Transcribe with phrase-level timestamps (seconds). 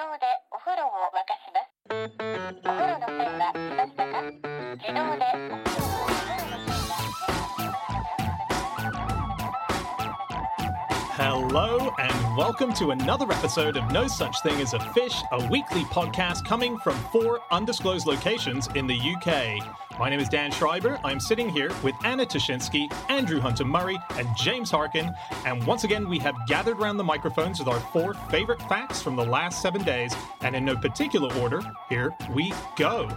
[0.00, 1.68] 動でお風呂を沸かします。
[1.90, 7.10] お風呂の線は来ましたか自動でお風呂をお風呂の線が
[11.16, 15.84] Hello, and welcome to another episode of No Such Thing as a Fish, a weekly
[15.84, 19.60] podcast coming from four undisclosed locations in the UK.
[19.97, 20.99] My name is Dan Schreiber.
[21.05, 25.09] I'm sitting here with Anna Ptaszynski, Andrew Hunter Murray, and James Harkin.
[25.45, 29.15] And once again, we have gathered around the microphones with our four favorite facts from
[29.15, 30.13] the last seven days.
[30.41, 33.09] And in no particular order, here we go.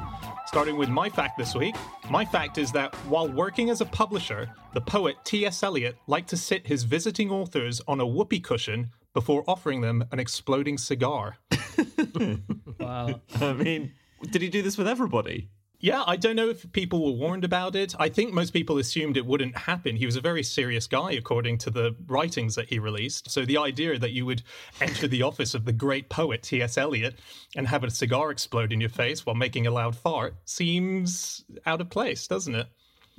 [0.46, 1.74] Starting with my fact this week.
[2.10, 5.64] My fact is that while working as a publisher, the poet T.S.
[5.64, 10.20] Eliot liked to sit his visiting authors on a whoopee cushion before offering them an
[10.20, 11.38] exploding cigar.
[12.78, 13.20] Wow.
[13.40, 13.92] I mean,
[14.30, 15.48] did he do this with everybody?
[15.80, 17.94] Yeah, I don't know if people were warned about it.
[18.00, 19.94] I think most people assumed it wouldn't happen.
[19.94, 23.30] He was a very serious guy, according to the writings that he released.
[23.30, 24.42] So the idea that you would
[24.80, 26.78] enter the office of the great poet T.S.
[26.78, 27.20] Eliot
[27.54, 31.80] and have a cigar explode in your face while making a loud fart seems out
[31.80, 32.66] of place, doesn't it?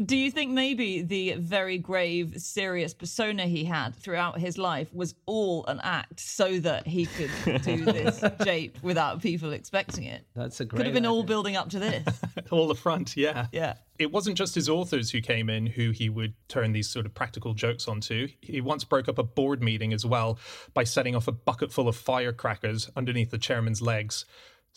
[0.04, 5.14] Do you think maybe the very grave, serious persona he had throughout his life was
[5.26, 10.26] all an act so that he could do this jape without people expecting it?
[10.36, 12.06] That's a great Could have been all building up to this.
[12.52, 13.46] All the front, yeah.
[13.52, 13.76] Yeah.
[14.00, 17.14] It wasn't just his authors who came in who he would turn these sort of
[17.14, 18.28] practical jokes onto.
[18.42, 20.40] He once broke up a board meeting as well
[20.74, 24.26] by setting off a bucket full of firecrackers underneath the chairman's legs.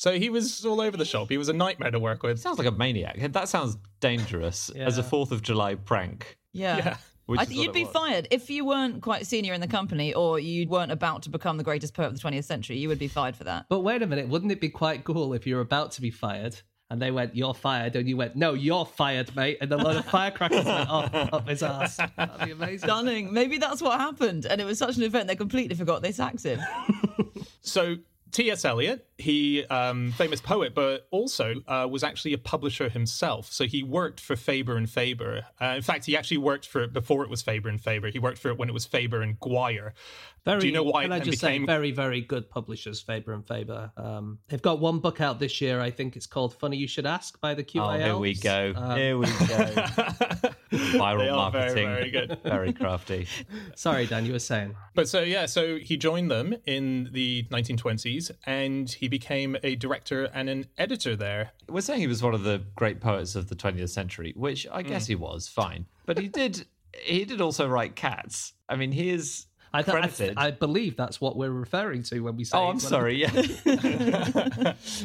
[0.03, 1.29] So he was all over the shop.
[1.29, 2.41] He was a nightmare to work with.
[2.41, 3.21] Sounds like a maniac.
[3.31, 6.39] That sounds dangerous as a Fourth of July prank.
[6.53, 6.77] Yeah.
[6.77, 6.97] Yeah.
[7.29, 7.93] I is think you'd be was.
[7.93, 11.57] fired if you weren't quite senior in the company or you weren't about to become
[11.57, 12.79] the greatest poet of the 20th century.
[12.79, 13.67] You would be fired for that.
[13.69, 16.61] But wait a minute, wouldn't it be quite cool if you're about to be fired
[16.91, 19.97] and they went, "You're fired," and you went, "No, you're fired, mate," and a load
[19.97, 21.97] of firecrackers went off up his ass.
[21.97, 22.87] That'd be amazing.
[22.87, 23.33] Stunning.
[23.33, 24.45] Maybe that's what happened.
[24.45, 26.61] And it was such an event they completely forgot they sacked him.
[27.63, 27.97] So
[28.33, 28.65] T.S.
[28.65, 33.53] Eliot, he um, famous poet, but also uh, was actually a publisher himself.
[33.53, 35.47] So he worked for Faber and Faber.
[35.61, 38.09] Uh, in fact, he actually worked for it before it was Faber and Faber.
[38.09, 39.93] He worked for it when it was Faber and Gwyer.
[40.45, 43.33] Very, Do you know why Can I just became- say, very, very good publishers, Faber
[43.33, 43.93] and Faber.
[43.97, 45.81] Um, they've got one book out this year.
[45.81, 48.03] I think it's called "Funny You Should Ask" by the QI Elves.
[48.03, 48.73] Oh, here we go.
[48.75, 49.33] Um, here we go.
[50.73, 51.87] Viral They are very, marketing.
[51.89, 52.39] very good.
[52.45, 53.27] Very crafty.
[53.77, 54.75] Sorry, Dan, you were saying.
[54.95, 60.25] But so yeah, so he joined them in the 1920s, and he became a director
[60.35, 61.53] and an editor there.
[61.69, 64.83] We're saying he was one of the great poets of the 20th century, which I
[64.83, 65.87] guess he was, fine.
[66.07, 66.67] But he did
[67.05, 68.53] he did also write cats.
[68.69, 72.21] I mean, he is I, th- I, th- I believe that's what we're referring to
[72.21, 72.59] when we say.
[72.59, 73.21] Oh, I'm sorry.
[73.21, 73.31] Yeah,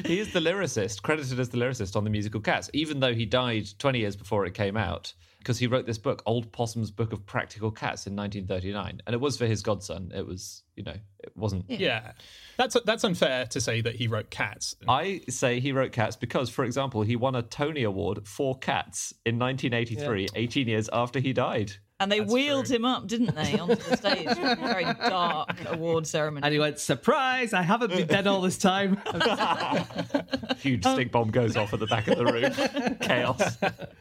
[0.05, 3.25] he is the lyricist, credited as the lyricist on the musical Cats, even though he
[3.25, 7.13] died 20 years before it came out, because he wrote this book, Old Possum's Book
[7.13, 10.11] of Practical Cats, in 1939, and it was for his godson.
[10.13, 11.65] It was, you know, it wasn't.
[11.69, 12.11] Yeah,
[12.57, 14.75] that's that's unfair to say that he wrote Cats.
[14.87, 19.13] I say he wrote Cats because, for example, he won a Tony Award for Cats
[19.25, 21.73] in 1983, 18 years after he died.
[21.99, 22.75] And they That's wheeled true.
[22.75, 24.27] him up, didn't they, onto the stage?
[24.37, 26.43] Very dark award ceremony.
[26.43, 27.53] And he went, "Surprise!
[27.53, 29.01] I haven't been dead all this time."
[30.59, 32.97] Huge um, stink bomb goes off at the back of the room.
[33.01, 33.57] Chaos.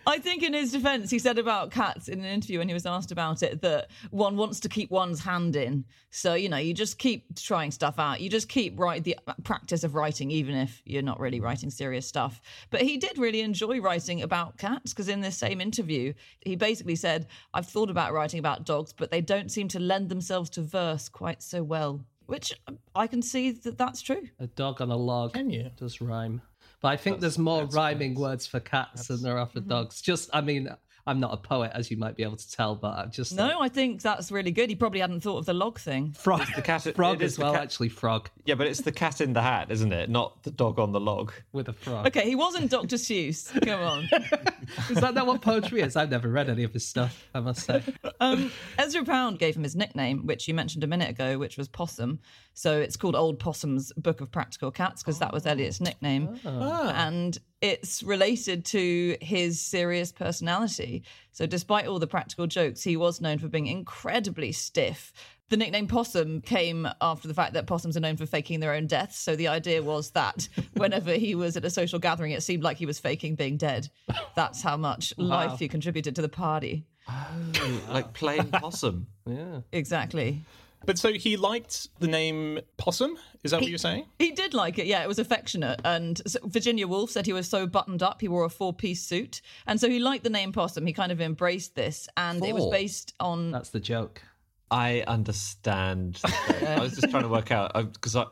[0.07, 2.87] I think in his defense, he said about cats in an interview when he was
[2.87, 5.85] asked about it that one wants to keep one's hand in.
[6.11, 8.21] So, you know, you just keep trying stuff out.
[8.21, 12.07] You just keep write the practice of writing, even if you're not really writing serious
[12.07, 12.41] stuff.
[12.71, 16.97] But he did really enjoy writing about cats because in this same interview, he basically
[16.97, 20.63] said, I've thought about writing about dogs, but they don't seem to lend themselves to
[20.63, 22.01] verse quite so well.
[22.27, 22.53] Which
[22.95, 24.23] I can see that that's true.
[24.41, 25.71] a dog on a log Can you?
[25.77, 26.43] does rhyme.
[26.81, 29.61] But I think there's more rhyming words for cats than there are Mm-hmm.
[29.61, 30.01] for dogs.
[30.03, 30.69] Just, I mean,
[31.07, 33.61] I'm not a poet, as you might be able to tell, but I'm just No,
[33.61, 34.69] I think that's really good.
[34.69, 36.13] He probably hadn't thought of the log thing.
[36.13, 37.53] frog, the cat- frog as well.
[37.53, 40.11] cat- Actually, frog Yeah, but it's the cat in the hat, isn't it?
[40.11, 41.33] Not the dog on the log.
[41.53, 42.07] with a frog.
[42.09, 42.97] Okay, he wasn't Dr.
[42.97, 43.53] Seuss.
[43.65, 44.03] Come on.
[44.91, 45.95] Is that not what poetry is?
[45.97, 47.25] I've never read any of his stuff.
[47.35, 47.83] I must say.
[48.21, 51.69] Um, Ezra Pound gave him his nickname, which you mentioned a minute ago, which was
[51.69, 52.19] Possum.
[52.57, 55.51] So it's called Old Possum's Book of Practical Cats because that was oh.
[55.51, 56.41] Eliot's nickname.
[56.45, 56.51] Ah.
[56.59, 57.07] Ah.
[57.07, 61.05] And it's related to his serious personality.
[61.33, 65.13] So despite all the practical jokes, he was known for being incredibly stiff.
[65.51, 68.87] The nickname Possum came after the fact that possums are known for faking their own
[68.87, 69.19] deaths.
[69.19, 72.79] So the idea was that whenever he was at a social gathering, it seemed like
[72.79, 73.91] he was faking being dead.
[74.35, 76.87] That's how much life he contributed to the party.
[77.07, 79.09] Oh, like playing possum.
[79.27, 79.61] Yeah.
[79.73, 80.43] Exactly.
[80.85, 83.19] But so he liked the name Possum.
[83.43, 84.07] Is that what you're saying?
[84.19, 85.03] He did like it, yeah.
[85.03, 85.81] It was affectionate.
[85.85, 89.03] And so Virginia Woolf said he was so buttoned up, he wore a four piece
[89.03, 89.41] suit.
[89.67, 90.87] And so he liked the name Possum.
[90.87, 92.09] He kind of embraced this.
[92.17, 93.51] And it was based on.
[93.51, 94.23] That's the joke.
[94.71, 96.21] I understand.
[96.25, 98.27] I was just trying to work out uh, because I,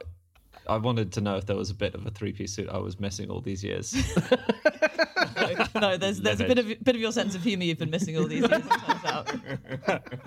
[0.68, 2.98] I wanted to know if there was a bit of a three-piece suit I was
[3.00, 3.94] missing all these years.
[5.74, 8.16] no, there's there's a bit of bit of your sense of humour you've been missing
[8.16, 8.52] all these years.
[8.52, 10.02] It turns out.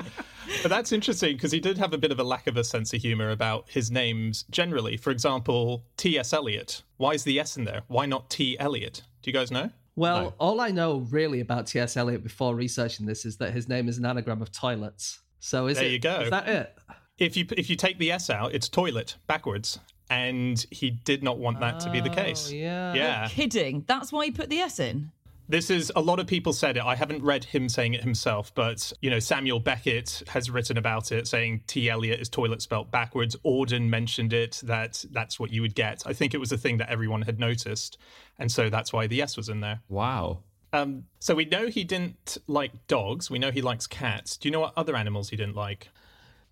[0.63, 2.93] But that's interesting because he did have a bit of a lack of a sense
[2.93, 4.95] of humor about his names generally.
[4.95, 6.31] For example, T.S.
[6.31, 6.83] Eliot.
[6.95, 7.81] Why is the S in there?
[7.87, 8.57] Why not T.
[8.57, 9.03] Eliot?
[9.21, 9.69] Do you guys know?
[9.97, 10.33] Well, No.
[10.39, 11.97] all I know really about T.S.
[11.97, 15.19] Eliot before researching this is that his name is an anagram of toilets.
[15.41, 15.91] So is There it?
[15.91, 16.21] you go.
[16.21, 16.73] Is that it?
[17.17, 19.79] If you if you take the S out, it's toilet backwards,
[20.09, 22.49] and he did not want that to be the case.
[22.51, 22.93] Oh, yeah.
[22.93, 23.27] Yeah.
[23.29, 23.83] Kidding.
[23.87, 25.11] That's why he put the S in.
[25.49, 26.83] This is a lot of people said it.
[26.83, 31.11] I haven't read him saying it himself, but you know, Samuel Beckett has written about
[31.13, 31.89] it, saying T.
[31.89, 33.35] Eliot is toilet spelt backwards.
[33.45, 36.03] Auden mentioned it that that's what you would get.
[36.05, 37.97] I think it was a thing that everyone had noticed,
[38.37, 39.79] and so that's why the S was in there.
[39.87, 40.39] wow.
[40.73, 43.31] Um, so we know he didn't like dogs.
[43.31, 44.35] We know he likes cats.
[44.35, 45.87] Do you know what other animals he didn't like?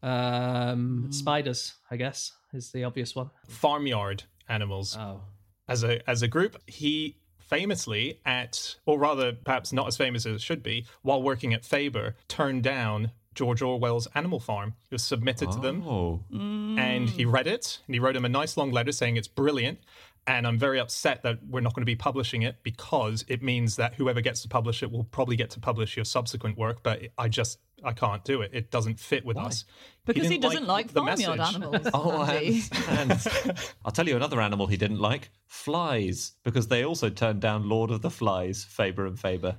[0.05, 3.29] Um, spiders, I guess, is the obvious one.
[3.47, 4.95] Farmyard animals.
[4.97, 5.21] Oh.
[5.67, 6.61] as a as a group.
[6.67, 11.53] He famously at or rather perhaps not as famous as it should be, while working
[11.53, 14.75] at Faber, turned down George Orwell's Animal Farm.
[14.89, 16.21] It was submitted to them Oh.
[16.31, 19.79] and he read it and he wrote him a nice long letter saying it's brilliant.
[20.27, 23.75] And I'm very upset that we're not going to be publishing it because it means
[23.75, 26.81] that whoever gets to publish it will probably get to publish your subsequent work.
[26.81, 28.49] But I just I can't do it.
[28.53, 29.65] It doesn't fit with us.
[30.05, 31.55] Because he, didn't doesn't like, the farmyard message.
[31.55, 31.87] animals.
[31.93, 32.63] Oh, I Andy.
[32.87, 33.59] understand.
[33.83, 37.91] I'll tell you another animal he didn't like: flies, because they also turned down Lord
[37.91, 39.57] of the Flies, Faber and Faber.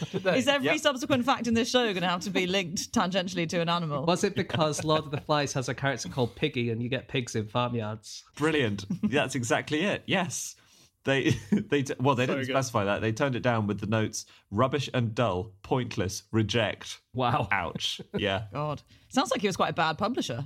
[0.34, 0.78] Is every Yep.
[0.78, 4.04] subsequent fact in this show going to have to be linked tangentially to an animal?
[4.04, 7.08] Was it because Lord of the Flies has a character called Piggy and you get
[7.08, 8.24] pigs in farmyards?
[8.36, 8.84] Brilliant.
[9.10, 10.02] That's exactly it.
[10.06, 10.56] Yes.
[11.04, 12.50] They they t- well they didn't good.
[12.54, 13.02] specify that.
[13.02, 16.98] They turned it down with the notes rubbish and dull, pointless, reject.
[17.12, 17.46] Wow.
[17.52, 18.00] Ouch.
[18.16, 18.44] Yeah.
[18.52, 18.80] God.
[19.10, 20.44] Sounds like he was quite a bad publisher.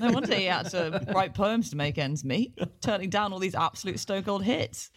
[0.00, 3.54] No wonder he had to write poems to make ends meet, turning down all these
[3.54, 4.90] absolute stone cold hits.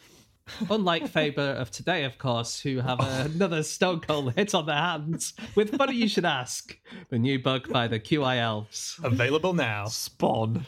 [0.70, 3.22] Unlike Faber of today, of course, who have oh.
[3.26, 6.78] another stone cold hit on their hands with Funny You Should Ask,
[7.10, 9.00] the new book by the QI Elves.
[9.04, 9.86] Available now.
[9.86, 10.66] Spawn.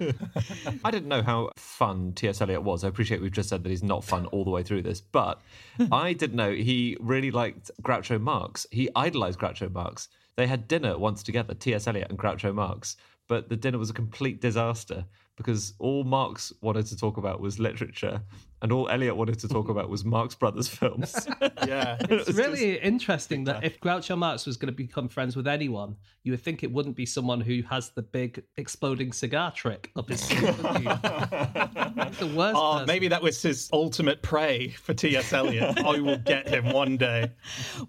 [0.84, 2.40] I didn't know how fun T.S.
[2.40, 2.84] Eliot was.
[2.84, 5.40] I appreciate we've just said that he's not fun all the way through this, but
[5.92, 8.66] I didn't know he really liked Groucho Marx.
[8.70, 10.08] He idolized Groucho Marx.
[10.36, 11.86] They had dinner once together, T.S.
[11.86, 12.96] Eliot and Groucho Marx,
[13.28, 15.04] but the dinner was a complete disaster
[15.36, 18.20] because all Marx wanted to talk about was literature
[18.62, 21.28] and all Eliot wanted to talk about was Marx Brothers films.
[21.66, 21.96] Yeah.
[22.10, 26.32] It's really interesting that if Groucho Marx was going to become friends with anyone, you
[26.32, 30.20] would think it wouldn't be someone who has the big exploding cigar trick up his
[30.20, 30.56] sleeve.
[30.58, 32.56] the worst.
[32.56, 32.86] Oh, person.
[32.86, 35.32] maybe that was his ultimate prey for T.S.
[35.32, 35.78] Eliot.
[35.78, 37.30] I will get him one day.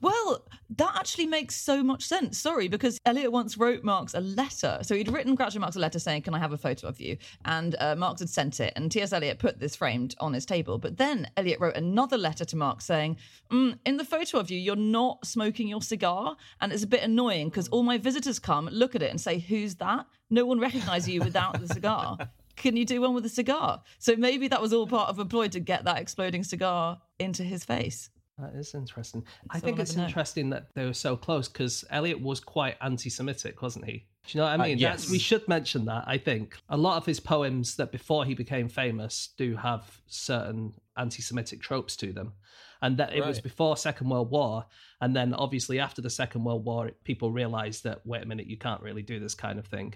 [0.01, 0.45] Well,
[0.77, 2.37] that actually makes so much sense.
[2.37, 4.79] Sorry, because Eliot once wrote Marx a letter.
[4.83, 7.17] So he'd written Groucho Marx a letter saying, Can I have a photo of you?
[7.45, 9.13] And uh, Marx had sent it, and T.S.
[9.13, 10.77] Eliot put this framed on his table.
[10.77, 13.17] But then Eliot wrote another letter to Marx saying,
[13.51, 16.35] mm, In the photo of you, you're not smoking your cigar.
[16.61, 19.39] And it's a bit annoying because all my visitors come, look at it, and say,
[19.39, 20.05] Who's that?
[20.29, 22.17] No one recognizes you without the cigar.
[22.55, 23.81] Can you do one with a cigar?
[23.99, 27.43] So maybe that was all part of a ploy to get that exploding cigar into
[27.43, 28.09] his face.
[28.39, 29.23] That is interesting.
[29.51, 33.85] I think it's interesting that they were so close because Eliot was quite anti-Semitic, wasn't
[33.85, 34.05] he?
[34.25, 34.77] Do you know what I uh, mean?
[34.79, 35.01] yes.
[35.01, 36.05] That's, we should mention that.
[36.07, 40.73] I think a lot of his poems that before he became famous do have certain
[40.97, 42.33] anti-Semitic tropes to them,
[42.81, 44.65] and that it was before Second World War,
[44.99, 48.57] and then obviously after the Second World War, people realised that wait a minute, you
[48.57, 49.93] can't really do this kind of thing.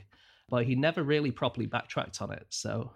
[0.49, 2.45] But he never really properly backtracked on it.
[2.49, 2.91] So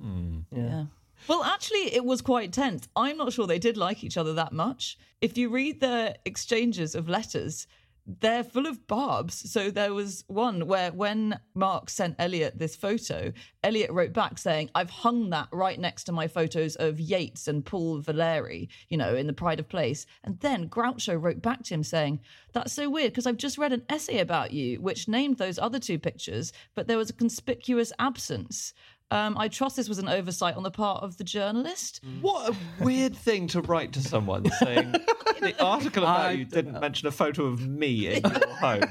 [0.00, 0.40] hmm.
[0.52, 0.84] Yeah.
[1.26, 2.86] Well, actually, it was quite tense.
[2.94, 4.98] I'm not sure they did like each other that much.
[5.22, 7.66] If you read their exchanges of letters,
[8.06, 9.50] they're full of barbs.
[9.50, 14.68] So there was one where when Marx sent Eliot this photo, Eliot wrote back saying,
[14.74, 19.14] I've hung that right next to my photos of Yeats and Paul Valéry, you know,
[19.14, 20.04] in the Pride of Place.
[20.22, 22.20] And then Groucho wrote back to him saying,
[22.52, 25.78] That's so weird because I've just read an essay about you which named those other
[25.78, 28.74] two pictures, but there was a conspicuous absence.
[29.10, 32.00] Um, I trust this was an oversight on the part of the journalist.
[32.20, 34.92] What a weird thing to write to someone saying
[35.40, 38.82] the article about I you don't didn't mention a photo of me in your home.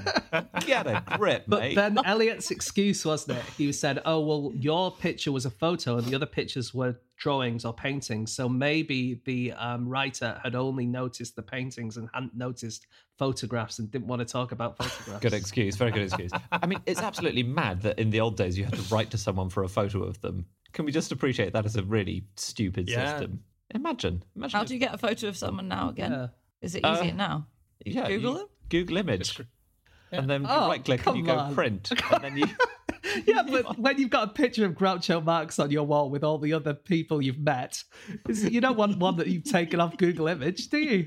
[0.61, 1.75] Get a grip, But mate.
[1.75, 3.43] then Eliot's excuse wasn't it?
[3.57, 7.63] He said, "Oh well, your picture was a photo, and the other pictures were drawings
[7.65, 8.33] or paintings.
[8.33, 12.85] So maybe the um, writer had only noticed the paintings and hadn't noticed
[13.17, 16.31] photographs and didn't want to talk about photographs." Good excuse, very good excuse.
[16.51, 19.17] I mean, it's absolutely mad that in the old days you had to write to
[19.17, 20.45] someone for a photo of them.
[20.73, 23.05] Can we just appreciate that as a really stupid Yeah.
[23.05, 23.43] system?
[23.75, 24.57] Imagine, imagine.
[24.57, 26.11] How do you get a photo of someone now again?
[26.11, 26.27] Yeah.
[26.61, 27.47] Is it easier Uh, now?
[27.85, 28.47] yeah, Google you them?
[28.69, 29.41] Google image,
[30.11, 31.53] and then Oh, right click and you go on.
[31.55, 32.45] print, and then you
[33.25, 36.37] yeah, but when you've got a picture of Groucho Marx on your wall with all
[36.37, 37.83] the other people you've met,
[38.29, 41.05] you don't want one that you've taken off Google Image, do you?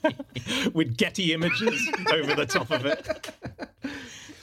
[0.74, 1.80] With Getty images
[2.12, 3.30] over the top of it.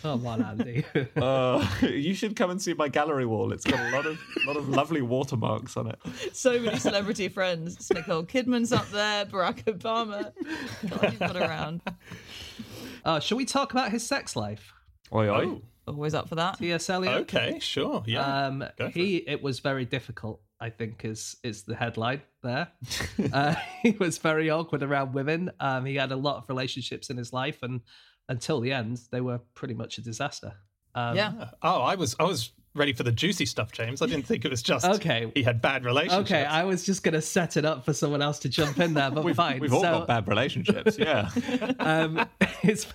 [0.04, 0.86] Oh, man, Andy.
[1.20, 3.52] Uh, you should come and see my gallery wall.
[3.52, 6.00] It's got a lot of lot of lovely watermarks on it.
[6.34, 7.90] So many celebrity friends.
[7.94, 10.32] Nicole Kidman's up there, Barack Obama.
[10.90, 11.82] God, he's got around.
[13.04, 14.74] uh, shall we talk about his sex life?
[15.14, 15.46] Oi, oi.
[15.46, 16.58] Oh, Always up for that.
[16.58, 16.90] T.S.
[16.90, 17.22] Eliot.
[17.22, 18.04] okay, sure.
[18.06, 18.48] Yeah.
[18.48, 20.42] Um, Go for he it was very difficult.
[20.62, 22.68] I think is is the headline there.
[23.34, 25.52] uh, he was very awkward around women.
[25.60, 27.82] Um, he had a lot of relationships in his life, and
[28.28, 30.54] until the end, they were pretty much a disaster.
[30.96, 31.50] Um, Yeah.
[31.62, 34.02] oh, I was I was ready for the juicy stuff, James.
[34.02, 35.32] I didn't think it was just Okay.
[35.34, 36.32] he had bad relationships.
[36.32, 38.94] Okay, I was just going to set it up for someone else to jump in
[38.94, 39.60] there, but fine.
[39.60, 41.30] We've all So, got bad relationships, yeah.
[41.80, 42.28] um,
[42.62, 42.88] his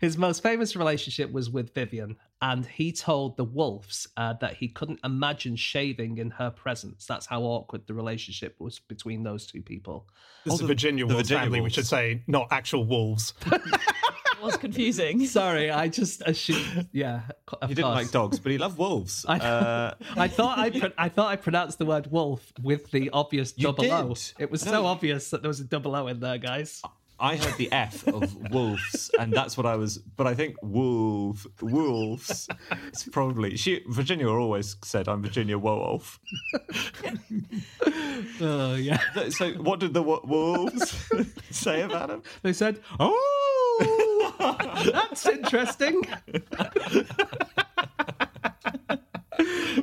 [0.00, 4.68] his most famous relationship was with Vivienne, and he told the Wolves uh, that he
[4.68, 7.06] couldn't imagine shaving in her presence.
[7.06, 10.08] That's how awkward the relationship was between those two people.
[10.44, 11.60] This is Virginia the Woolf's Virginia family.
[11.60, 13.32] We should say not actual wolves.
[14.44, 15.24] It was confusing.
[15.40, 16.88] Sorry, I just assumed.
[16.92, 17.22] Yeah,
[17.60, 18.02] of He didn't course.
[18.04, 19.24] like dogs, but he loved wolves.
[19.28, 23.10] I, Uh, I thought I pro- I thought I pronounced the word wolf with the
[23.10, 24.14] obvious You double O.
[24.38, 26.82] It was No, so obvious that there was a double O in there, guys.
[27.20, 29.98] I heard the F of wolves, and that's what I was.
[29.98, 32.48] But I think wolf, wolves.
[32.88, 33.82] It's probably she.
[33.88, 36.18] Virginia always said, "I'm Virginia Wolf."
[38.40, 38.98] Oh yeah.
[39.30, 41.08] So, what did the wo- wolves
[41.50, 42.22] say about him?
[42.42, 44.03] They said, "Oh,
[44.92, 46.02] that's interesting."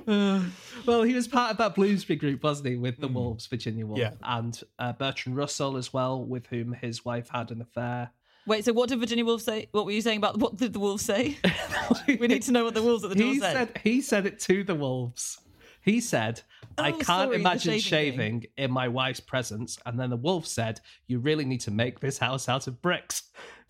[0.08, 0.42] Uh,
[0.86, 4.00] well, he was part of that Bloomsbury group, wasn't he, with the Wolves, Virginia Woolf,
[4.00, 4.14] Yeah.
[4.24, 8.12] and uh, Bertrand Russell as well, with whom his wife had an affair.
[8.48, 9.68] Wait, so what did Virginia Woolf say?
[9.72, 11.38] What were you saying about what did the wolves say?
[12.08, 13.54] we need to know what the wolves at the door He said.
[13.54, 15.40] said he said it to the Wolves.
[15.84, 16.42] He said,
[16.78, 20.46] "I Oh, can't sorry, imagine shaving shaving in my wife's presence." And then the Wolf
[20.48, 23.24] said, "You really need to make this house out of bricks."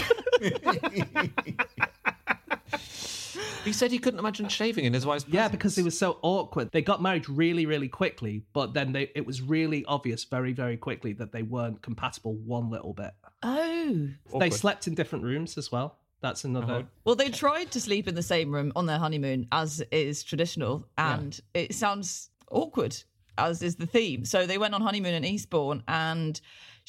[3.64, 5.26] He said he couldn't imagine shaving in his wife's.
[5.28, 6.70] Yeah, because it was so awkward.
[6.72, 10.78] They got married really, really quickly, but then they, it was really obvious very, very
[10.78, 13.10] quickly that they weren't compatible one little bit.
[13.42, 14.08] oh.
[14.38, 15.98] They slept in different rooms as well.
[16.20, 16.72] That's another.
[16.72, 16.82] Uh-huh.
[17.04, 20.88] Well, they tried to sleep in the same room on their honeymoon, as is traditional,
[20.96, 22.96] and it sounds awkward,
[23.36, 24.24] as is the theme.
[24.24, 26.40] So they went on honeymoon in Eastbourne, and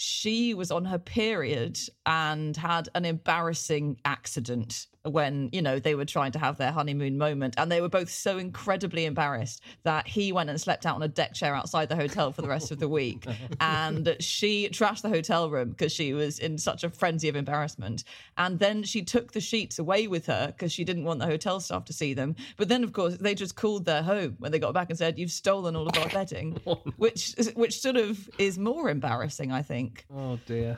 [0.01, 6.05] she was on her period and had an embarrassing accident when you know they were
[6.05, 10.31] trying to have their honeymoon moment and they were both so incredibly embarrassed that he
[10.31, 12.79] went and slept out on a deck chair outside the hotel for the rest of
[12.79, 13.25] the week.
[13.61, 18.03] And she trashed the hotel room because she was in such a frenzy of embarrassment.
[18.37, 21.59] And then she took the sheets away with her because she didn't want the hotel
[21.59, 22.35] staff to see them.
[22.57, 25.19] But then of course they just called their home when they got back and said
[25.19, 29.61] you've stolen all of our bedding oh, which which sort of is more embarrassing i
[29.61, 30.05] think.
[30.13, 30.77] Oh dear.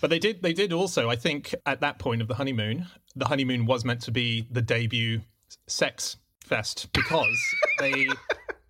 [0.00, 2.86] But they did they did also, I think, at that point of the honeymoon,
[3.16, 5.20] the honeymoon was meant to be the debut
[5.66, 7.38] sex fest because
[7.78, 8.08] they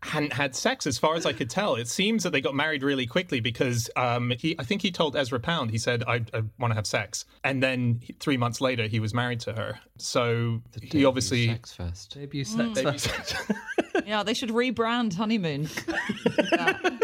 [0.03, 1.75] hadn't had sex as far as I could tell.
[1.75, 5.15] It seems that they got married really quickly because um, he I think he told
[5.15, 7.27] Ezra Pound, he said, I, I want to have sex.
[7.45, 9.79] And then he- three months later he was married to her.
[9.99, 12.15] So he obviously sex fest.
[12.15, 13.07] Debut sex.
[13.07, 13.37] fest.
[14.07, 15.69] yeah they should rebrand honeymoon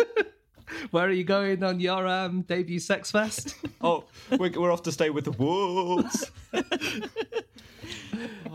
[0.91, 3.55] Where are you going on your um, debut sex fest?
[3.83, 4.05] Oh,
[4.39, 6.31] we're, we're off to stay with the wolves.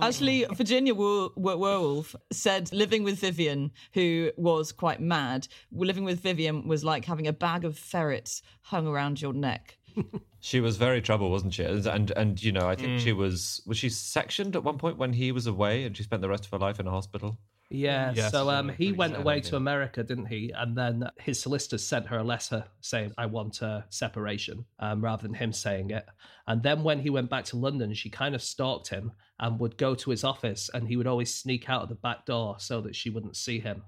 [0.01, 6.20] Actually, Virginia Wool- Wo- Woolf said living with Vivienne, who was quite mad, living with
[6.22, 9.78] Vivienne was like having a bag of ferrets hung around your neck.
[10.44, 11.63] She was very trouble, wasn't she?
[11.63, 14.98] And and, and you know, I think she was was she sectioned at one point
[14.98, 17.38] when he was away, and she spent the rest of her life in a hospital.
[17.72, 18.32] Yeah, Yes.
[18.32, 20.51] so um, he went away to America, didn't he?
[20.56, 25.24] And then his solicitors sent her a letter saying, I want a separation, um, rather
[25.24, 26.06] than him saying it.
[26.48, 29.78] And then when he went back to London, she kind of stalked him and would
[29.78, 32.82] go to his office, and he would always sneak out of the back door so
[32.82, 33.84] that she wouldn't see him.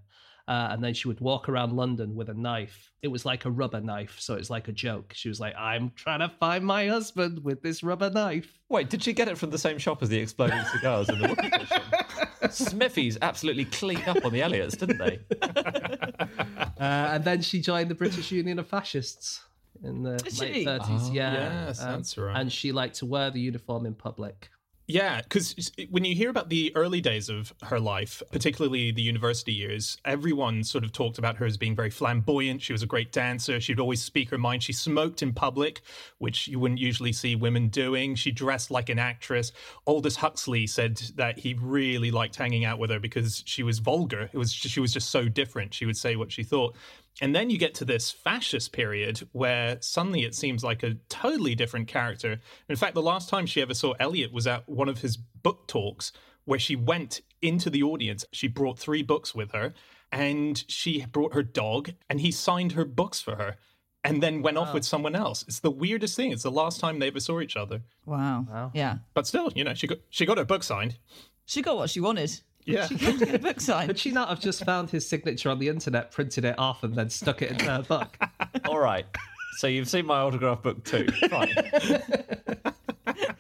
[0.46, 2.92] Uh, and then she would walk around London with a knife.
[3.02, 5.14] It was like a rubber knife, so it's like a joke.
[5.16, 8.60] She was like, I'm trying to find my husband with this rubber knife.
[8.68, 11.28] Wait, did she get it from the same shop as the exploding cigars in the
[11.30, 11.82] Whoopee Cushion?
[12.44, 15.20] Smiffy's absolutely cleaned up on the Eliots, didn't they?
[16.80, 19.42] Uh, and then she joined the British Union of Fascists
[19.84, 20.66] in the Did late she?
[20.66, 21.14] 30s.
[21.14, 21.66] yeah.
[21.68, 22.36] Yes, Um, that's right.
[22.38, 24.50] And she liked to wear the uniform in public.
[24.86, 29.54] Yeah, because when you hear about the early days of her life, particularly the university
[29.54, 32.62] years, everyone sort of talked about her as being very flamboyant.
[32.62, 33.62] She was a great dancer.
[33.62, 34.62] She'd always speak her mind.
[34.62, 35.82] She smoked in public,
[36.18, 38.16] which you wouldn't usually see women doing.
[38.16, 39.54] She dressed like an actress.
[39.88, 44.30] Aldous Huxley said that he really liked hanging out with her because she was vulgar.
[44.34, 45.74] It was she was just so different.
[45.74, 46.76] She would say what she thought.
[47.22, 51.56] And then you get to this fascist period where suddenly it seems like a totally
[51.56, 52.40] different character.
[52.68, 55.68] In fact, the last time she ever saw Eliot was at one of his book
[55.68, 56.12] talks
[56.46, 58.26] where she went into the audience.
[58.32, 59.74] She brought three books with her
[60.12, 63.58] and she brought her dog and he signed her books for her
[64.04, 65.46] and then went off with someone else.
[65.48, 66.32] It's the weirdest thing.
[66.32, 67.82] It's the last time they ever saw each other.
[68.06, 68.46] Wow.
[68.50, 68.72] Wow.
[68.74, 68.98] Yeah.
[69.14, 70.98] But still, you know, she got she got her book signed.
[71.46, 72.42] She got what she wanted.
[72.66, 72.88] Yeah.
[72.88, 73.90] She came to get a book signed.
[73.90, 76.96] Could she not have just found his signature on the internet, printed it off, and
[76.96, 78.18] then stuck it into her book?
[78.66, 79.06] All right.
[79.58, 81.08] So you've seen my autograph book too.
[81.30, 81.54] Fine.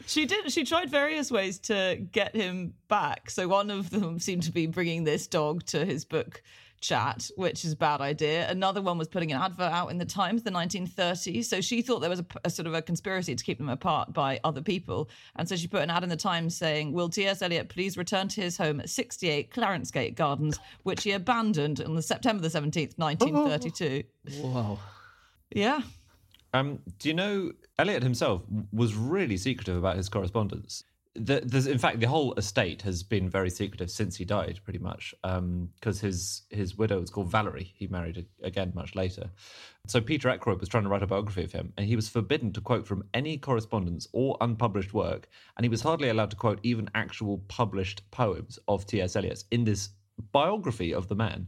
[0.06, 0.52] She did.
[0.52, 3.30] She tried various ways to get him back.
[3.30, 6.44] So one of them seemed to be bringing this dog to his book
[6.84, 8.48] chat, which is a bad idea.
[8.50, 11.46] Another one was putting an advert out in the Times, the 1930s.
[11.46, 14.14] So she thought there was a, a sort of a conspiracy to keep them apart
[14.14, 17.42] by other people, and so she put an ad in the Times saying, "Will T.S.
[17.42, 21.96] Eliot please return to his home at 68 Clarence Gate Gardens, which he abandoned on
[21.96, 24.04] the September the 17th, 1932."
[24.42, 24.80] Whoa.
[25.52, 25.82] Yeah.
[26.54, 30.84] Um, do you know Eliot himself was really secretive about his correspondence?
[31.16, 35.14] The, in fact, the whole estate has been very secretive since he died, pretty much,
[35.24, 37.72] um, because his his widow was called Valerie.
[37.76, 39.30] He married again much later.
[39.88, 42.52] So Peter Ackroyd was trying to write a biography of him, and he was forbidden
[42.54, 46.60] to quote from any correspondence or unpublished work, and he was hardly allowed to quote
[46.64, 49.16] even actual published poems of T.S.
[49.16, 49.90] Eliot in this
[50.32, 51.48] biography of the man.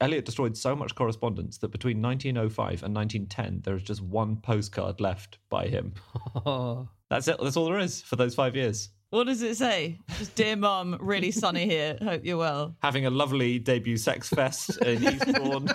[0.00, 5.00] Eliot destroyed so much correspondence that between 1905 and 1910, there is just one postcard
[5.00, 5.94] left by him.
[7.12, 7.36] That's it.
[7.42, 8.88] That's all there is for those five years.
[9.10, 9.98] What does it say?
[10.18, 11.98] Just dear mum, really sunny here.
[12.02, 12.74] Hope you're well.
[12.82, 15.68] Having a lovely debut sex fest in Eastbourne.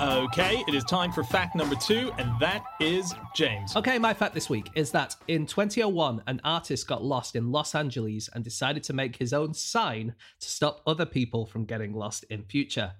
[0.00, 3.74] Okay, it is time for fact number two, and that is James.
[3.74, 7.74] Okay, my fact this week is that in 2001, an artist got lost in Los
[7.74, 12.24] Angeles and decided to make his own sign to stop other people from getting lost
[12.30, 12.92] in future.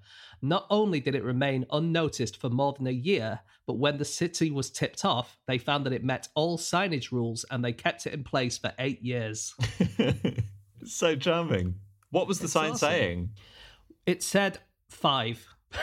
[0.43, 4.51] Not only did it remain unnoticed for more than a year, but when the city
[4.51, 8.13] was tipped off, they found that it met all signage rules and they kept it
[8.13, 9.55] in place for eight years.
[10.83, 11.75] so charming.
[12.09, 12.89] What was the sign awesome.
[12.89, 13.29] saying?
[14.05, 15.47] It said five.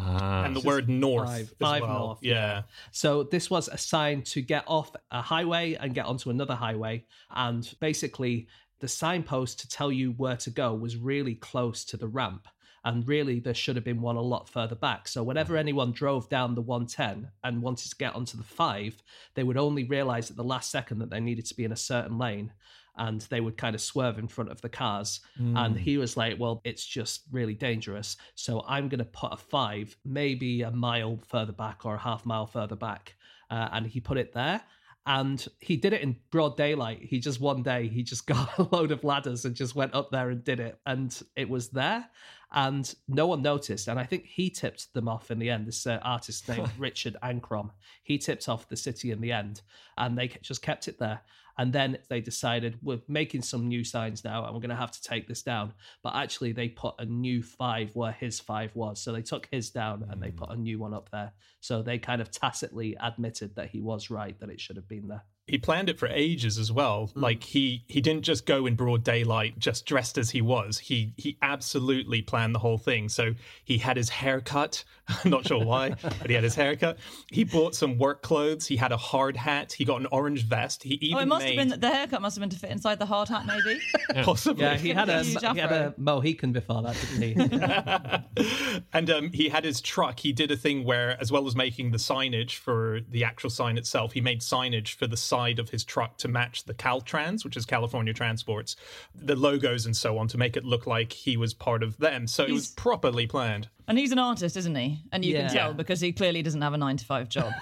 [0.00, 1.98] Ah, and the word north five- as five well.
[1.98, 2.62] north, yeah.
[2.92, 7.04] So this was a sign to get off a highway and get onto another highway.
[7.34, 8.46] And basically,
[8.78, 12.46] the signpost to tell you where to go was really close to the ramp.
[12.88, 15.08] And really, there should have been one a lot further back.
[15.08, 19.02] So, whenever anyone drove down the 110 and wanted to get onto the 5,
[19.34, 21.76] they would only realize at the last second that they needed to be in a
[21.76, 22.50] certain lane
[22.96, 25.20] and they would kind of swerve in front of the cars.
[25.36, 28.16] And he was like, Well, it's just really dangerous.
[28.36, 32.24] So, I'm going to put a 5, maybe a mile further back or a half
[32.24, 33.16] mile further back.
[33.50, 34.62] Uh, and he put it there
[35.08, 37.00] and he did it in broad daylight.
[37.02, 40.10] He just one day he just got a load of ladders and just went up
[40.10, 42.08] there and did it, and it was there,
[42.52, 43.88] and no one noticed.
[43.88, 45.66] And I think he tipped them off in the end.
[45.66, 47.70] This uh, artist named Richard Ankrom,
[48.02, 49.62] he tipped off the city in the end,
[49.96, 51.20] and they just kept it there.
[51.60, 54.92] And then they decided we're making some new signs now, and we're going to have
[54.92, 55.72] to take this down.
[56.04, 59.02] But actually, they put a new five where his five was.
[59.02, 61.32] So they took his down and they put a new one up there.
[61.60, 65.08] So they kind of tacitly admitted that he was right, that it should have been
[65.08, 65.24] there.
[65.48, 67.06] He planned it for ages as well.
[67.08, 67.20] Hmm.
[67.20, 70.78] Like he he didn't just go in broad daylight just dressed as he was.
[70.78, 73.08] He he absolutely planned the whole thing.
[73.08, 73.34] So
[73.64, 74.84] he had his haircut.
[75.24, 76.98] I'm not sure why, but he had his haircut.
[77.30, 78.66] He bought some work clothes.
[78.66, 79.72] He had a hard hat.
[79.72, 80.82] He got an orange vest.
[80.82, 82.70] He even Oh, it must made have been the haircut must have been to fit
[82.70, 83.80] inside the hard hat, maybe.
[84.22, 88.82] possibly Yeah, he had a Huge he had a Mohican before that, didn't he?
[88.92, 90.20] and um, he had his truck.
[90.20, 93.78] He did a thing where, as well as making the signage for the actual sign
[93.78, 97.56] itself, he made signage for the side of his truck to match the Caltrans, which
[97.56, 98.76] is California Transports,
[99.14, 102.26] the logos and so on, to make it look like he was part of them.
[102.26, 103.68] So it was properly planned.
[103.88, 105.02] And he's an artist, isn't he?
[105.12, 105.48] And you Yeah.
[105.48, 107.52] can tell because he clearly doesn't have a nine to five job.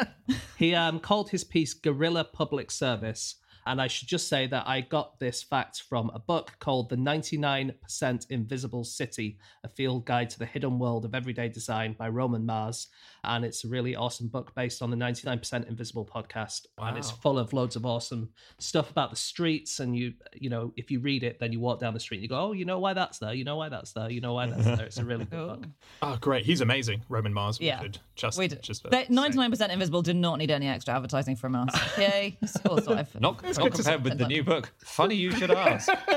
[0.58, 3.36] he um, called his piece "Guerrilla Public Service,"
[3.68, 6.96] And I should just say that I got this fact from a book called The
[6.96, 12.46] 99% Invisible City A Field Guide to the Hidden World of Everyday Design by Roman
[12.46, 12.86] Mars.
[13.24, 16.66] And it's a really awesome book based on the 99% Invisible podcast.
[16.78, 19.80] And it's full of loads of awesome stuff about the streets.
[19.80, 22.22] And you, you know, if you read it, then you walk down the street and
[22.22, 23.34] you go, oh, you know why that's there?
[23.34, 24.10] You know why that's there?
[24.10, 24.86] You know why that's there?
[24.86, 25.64] It's a really good book.
[26.00, 26.44] Oh, great.
[26.46, 27.58] He's amazing, Roman Mars.
[27.58, 27.80] We Yeah.
[27.82, 28.62] should Just, We did.
[28.62, 29.18] just for They- saying.
[29.18, 31.98] 99% Invisible did not need any extra advertising from us.
[31.98, 32.38] Yay.
[32.68, 33.10] Also, I've-
[33.58, 34.72] Not, not compared with the new book.
[34.78, 35.88] Funny you should ask.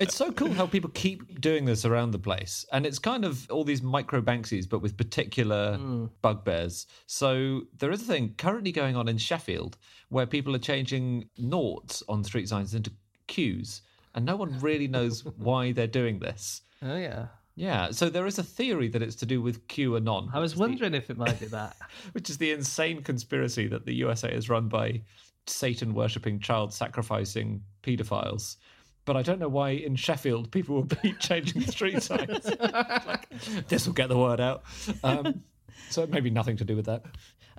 [0.00, 2.64] it's so cool how people keep doing this around the place.
[2.72, 6.06] And it's kind of all these micro Banksies, but with particular hmm.
[6.22, 6.86] bugbears.
[7.06, 9.76] So there is a thing currently going on in Sheffield
[10.08, 12.92] where people are changing noughts on street signs into
[13.28, 13.82] Qs.
[14.14, 16.62] And no one really knows why they're doing this.
[16.82, 17.26] Oh, yeah.
[17.56, 20.30] Yeah, so there is a theory that it's to do with QAnon.
[20.32, 21.76] I was is the- wondering if it might be that.
[22.12, 25.02] which is the insane conspiracy that the USA is run by
[25.46, 28.56] Satan worshipping, child sacrificing paedophiles.
[29.04, 32.44] But I don't know why in Sheffield people will be changing the street signs.
[33.06, 33.28] like,
[33.68, 34.62] this will get the word out.
[35.02, 35.42] Um,
[35.88, 37.04] so maybe nothing to do with that.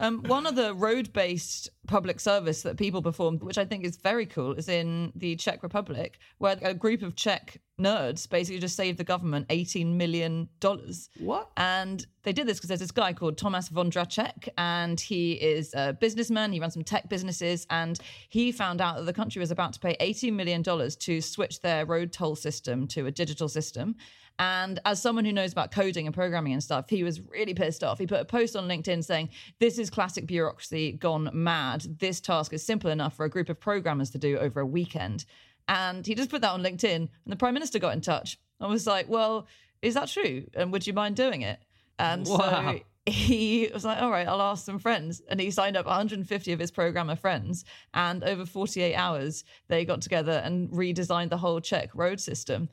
[0.02, 4.54] Um, one other road-based public service that people performed, which I think is very cool,
[4.54, 9.04] is in the Czech Republic, where a group of Czech nerds basically just saved the
[9.04, 11.10] government eighteen million dollars.
[11.20, 11.52] What?
[11.56, 15.94] And they did this because there's this guy called Thomas Vondracek, and he is a
[15.94, 16.52] businessman.
[16.52, 19.80] He runs some tech businesses, and he found out that the country was about to
[19.80, 23.96] pay $18 million to switch their road toll system to a digital system.
[24.42, 27.84] And as someone who knows about coding and programming and stuff, he was really pissed
[27.84, 28.00] off.
[28.00, 31.86] He put a post on LinkedIn saying, This is classic bureaucracy gone mad.
[32.00, 35.26] This task is simple enough for a group of programmers to do over a weekend.
[35.68, 38.40] And he just put that on LinkedIn, and the prime minister got in touch.
[38.60, 39.46] I was like, Well,
[39.84, 40.48] is that true?
[40.56, 41.60] And would you mind doing it?
[42.00, 42.74] And Wow.
[42.74, 45.22] so he was like, all right, I'll ask some friends.
[45.28, 47.66] And he signed up 150 of his programmer friends.
[47.94, 52.70] And over 48 hours, they got together and redesigned the whole Czech road system.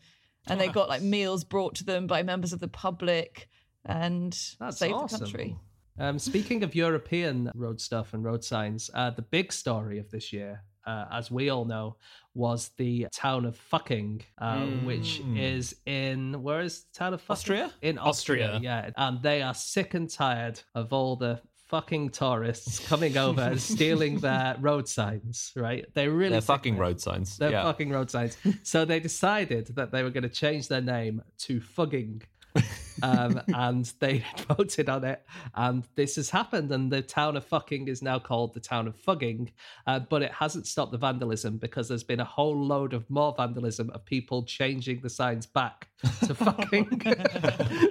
[0.51, 3.49] And they got like meals brought to them by members of the public
[3.85, 5.21] and That's saved awesome.
[5.21, 5.57] the country.
[5.99, 10.33] Um, speaking of European road stuff and road signs, uh, the big story of this
[10.33, 11.97] year, uh, as we all know,
[12.35, 17.33] was the town of fucking, uh, which is in where is the town of fucking?
[17.41, 17.73] Austria?
[17.83, 18.61] In Austria, Austria.
[18.63, 18.91] yeah.
[18.97, 24.19] And they are sick and tired of all the fucking tourists coming over and stealing
[24.19, 25.53] their road signs.
[25.55, 25.87] Right?
[25.95, 26.81] They really They're fucking it.
[26.81, 27.37] road signs.
[27.37, 27.63] They're yeah.
[27.63, 28.37] fucking road signs.
[28.63, 32.23] So they decided that they were going to change their name to Fugging.
[33.03, 36.71] um, and they voted on it, and this has happened.
[36.73, 39.51] And the town of fucking is now called the town of Fugging,
[39.87, 43.35] uh, but it hasn't stopped the vandalism because there's been a whole load of more
[43.37, 45.89] vandalism of people changing the signs back
[46.27, 47.03] to fucking.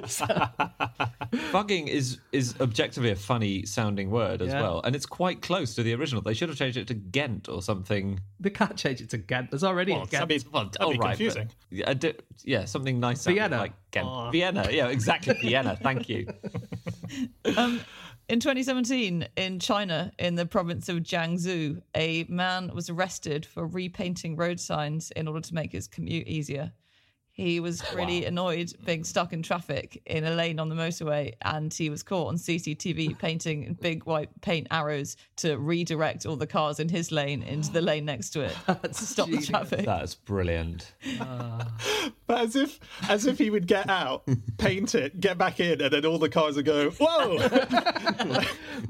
[0.08, 0.26] So-
[1.52, 4.62] Fugging is is objectively a funny sounding word as Yeah.
[4.62, 6.22] well, and it's quite close to the original.
[6.22, 8.20] They should have changed it to Ghent or something.
[8.39, 9.52] they can't change it to Ghent.
[9.52, 10.43] There's already Well, a that'd Ghent.
[10.46, 11.50] be, Well, that'd all be right, confusing.
[11.70, 13.22] yeah, a di- yeah, something nice.
[13.22, 13.58] sounding Vienna.
[13.58, 14.08] like Ghent.
[14.08, 14.30] Oh.
[14.32, 14.67] Vienna.
[14.72, 15.36] Yeah, exactly.
[15.42, 15.78] Vienna.
[15.82, 16.28] Thank you.
[17.56, 17.80] Um,
[18.28, 24.36] in 2017, in China, in the province of Jiangsu, a man was arrested for repainting
[24.36, 26.74] road signs in order to make his commute easier.
[27.38, 29.06] He was really annoyed being mm.
[29.06, 33.17] stuck in traffic in a lane on the motorway, and he was caught on CCTV
[33.19, 37.82] painting big white paint arrows to redirect all the cars in his lane into the
[37.82, 39.86] lane next to it to stop the traffic.
[39.86, 40.93] That's brilliant.
[41.21, 41.71] Ah.
[42.26, 45.93] But as if as if he would get out, paint it, get back in, and
[45.93, 47.38] then all the cars would go, whoa!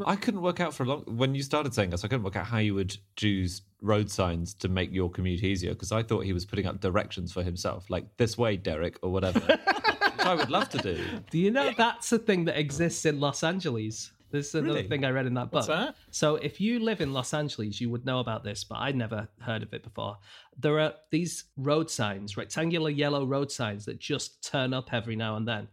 [0.06, 2.06] I couldn't work out for a long when you started saying this.
[2.06, 5.74] I couldn't work out how you would choose road signs to make your commute easier
[5.74, 9.12] because I thought he was putting up directions for himself, like this way, Derek, or
[9.12, 9.40] whatever.
[9.40, 11.04] which I would love to do.
[11.32, 14.12] Do you know that's a thing that exists in Los Angeles?
[14.30, 14.88] This is another Really?
[14.90, 15.54] thing I read in that book.
[15.54, 15.96] What's that?
[16.12, 19.28] So if you live in Los Angeles, you would know about this, but I'd never
[19.40, 20.18] heard of it before.
[20.60, 25.38] There are these road signs, rectangular yellow road signs that just turn up every now
[25.38, 25.70] and then.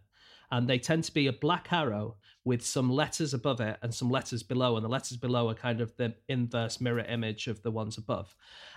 [0.53, 4.11] And they tend to be a black arrow with some letters above it and some
[4.11, 4.77] letters below.
[4.77, 8.37] And the letters below are kind of the inverse mirror image of the ones above.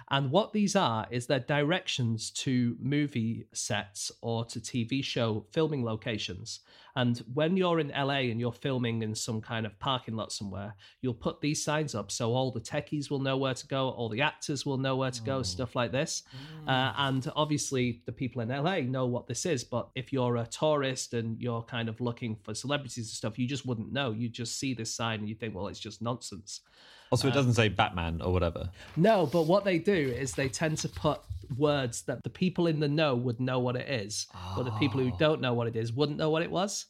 [0.09, 5.83] And what these are is they're directions to movie sets or to TV show filming
[5.83, 6.61] locations.
[6.95, 10.73] And when you're in LA and you're filming in some kind of parking lot somewhere,
[11.01, 14.09] you'll put these signs up so all the techies will know where to go, all
[14.09, 16.23] the actors will know where to go, stuff like this.
[16.67, 19.63] Uh, and obviously, the people in LA know what this is.
[19.63, 23.45] But if you're a tourist and you're kind of looking for celebrities and stuff, you
[23.45, 24.11] just wouldn't know.
[24.11, 26.61] You just see this sign and you think, well, it's just nonsense.
[27.07, 28.69] Oh, also, it doesn't um, say Batman or whatever.
[28.95, 31.21] No, but what they do is they tend to put
[31.55, 34.99] words that the people in the know would know what it is, but the people
[34.99, 35.17] who ah.
[35.17, 36.85] don't know what it is wouldn't know what it was.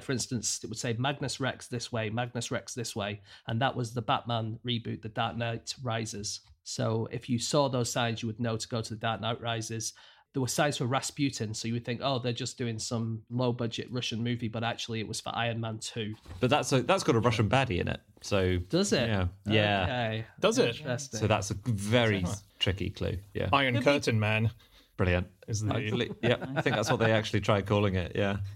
[0.00, 3.20] For instance, it would say Magnus Rex this way, Magnus Rex this way.
[3.46, 6.40] And that was the Batman reboot, The Dark Knight Rises.
[6.64, 9.40] So if you saw those signs, you would know to go to The Dark Knight
[9.40, 9.92] Rises.
[10.32, 13.52] There were signs for Rasputin, so you would think, oh, they're just doing some low
[13.52, 16.14] budget Russian movie, but actually it was for Iron Man 2.
[16.38, 18.00] But that's a, that's got a Russian baddie in it.
[18.20, 19.08] So Does it?
[19.08, 19.26] Yeah.
[19.46, 19.82] Yeah.
[19.82, 20.26] Okay.
[20.38, 20.76] Does it?
[20.76, 21.20] Interesting.
[21.20, 22.24] So that's a very
[22.60, 23.16] tricky clue.
[23.34, 23.48] Yeah.
[23.52, 24.50] Iron Curtain Man
[25.00, 25.28] Brilliant.
[25.48, 25.72] is the.
[25.72, 28.12] Hopefully- yeah, I think that's what they actually tried calling it.
[28.14, 28.36] Yeah.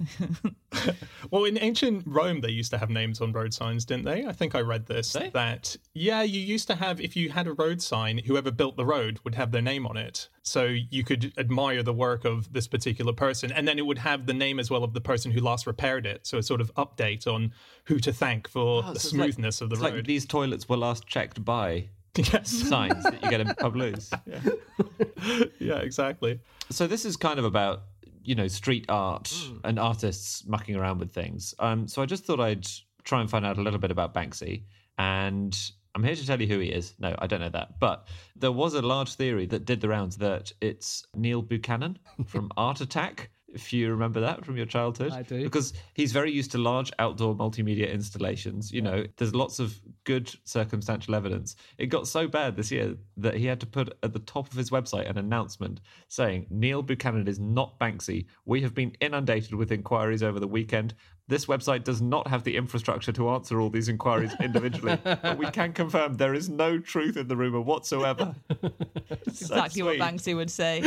[1.30, 4.26] Well, in ancient Rome, they used to have names on road signs, didn't they?
[4.26, 5.30] I think I read this They?
[5.30, 8.84] that yeah, you used to have if you had a road sign, whoever built the
[8.84, 12.68] road would have their name on it, so you could admire the work of this
[12.68, 15.40] particular person, and then it would have the name as well of the person who
[15.40, 17.52] last repaired it, so a sort of update on
[17.86, 19.94] who to thank for the Oh, So smoothness like, of the road.
[19.94, 24.10] like these toilets were last checked by yes, signs that you get in pub loos.
[24.26, 24.40] Yeah.
[25.58, 26.40] yeah, exactly.
[26.70, 27.82] So this is kind of about
[28.22, 29.32] you know street art
[29.64, 31.54] and artists mucking around with things.
[31.58, 32.66] Um, so I just thought I'd
[33.04, 34.64] try and find out a little bit about Banksy,
[34.98, 35.56] and
[35.94, 36.94] I'm here to tell you who he is.
[36.98, 40.16] No, I don't know that, but there was a large theory that did the rounds
[40.18, 43.30] that it's Neil Buchanan from Art Attack.
[43.54, 45.42] If you remember that from your childhood, I do.
[45.44, 48.72] because he's very used to large outdoor multimedia installations.
[48.72, 51.56] You know, there's lots of good circumstantial evidence.
[51.78, 54.56] It got so bad this year that he had to put at the top of
[54.56, 58.26] his website an announcement saying Neil Buchanan is not Banksy.
[58.44, 60.94] We have been inundated with inquiries over the weekend.
[61.26, 65.50] This website does not have the infrastructure to answer all these inquiries individually, but we
[65.50, 68.34] can confirm there is no truth in the rumor whatsoever.
[69.08, 70.82] That's exactly what Banksy would say.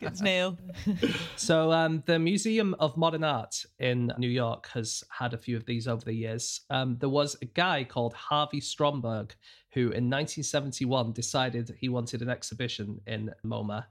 [0.00, 0.56] it's Neil.
[1.36, 5.66] So, um, the Museum of Modern Art in New York has had a few of
[5.66, 6.60] these over the years.
[6.70, 9.34] Um, there was a guy called Harvey Stromberg
[9.72, 13.86] who, in 1971, decided he wanted an exhibition in MoMA.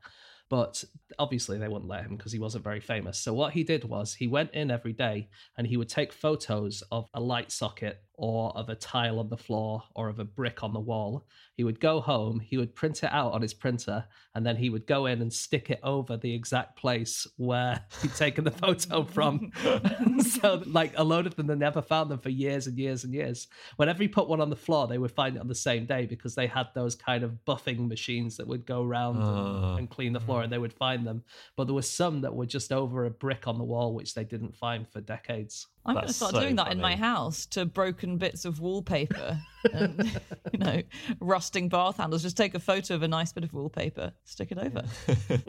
[0.51, 0.83] But
[1.17, 3.17] obviously, they wouldn't let him because he wasn't very famous.
[3.17, 6.83] So, what he did was he went in every day and he would take photos
[6.91, 10.63] of a light socket or of a tile on the floor or of a brick
[10.63, 11.25] on the wall.
[11.55, 14.05] He would go home, he would print it out on his printer,
[14.35, 18.13] and then he would go in and stick it over the exact place where he'd
[18.13, 19.51] taken the photo from.
[20.19, 23.11] so, like a load of them, they never found them for years and years and
[23.11, 23.47] years.
[23.77, 26.05] Whenever he put one on the floor, they would find it on the same day
[26.05, 29.75] because they had those kind of buffing machines that would go around and, ah.
[29.77, 30.43] and clean the floor, mm.
[30.43, 31.23] and they would find them.
[31.57, 34.25] But there were some that were just over a brick on the wall, which they
[34.25, 35.65] didn't find for decades.
[35.85, 39.39] I'm going to start so doing that in my house to broken bits of wallpaper
[39.73, 40.19] and,
[40.51, 40.81] you know,
[41.19, 42.21] rusting bath handles.
[42.21, 44.83] Just take a photo of a nice bit of wallpaper, stick it over.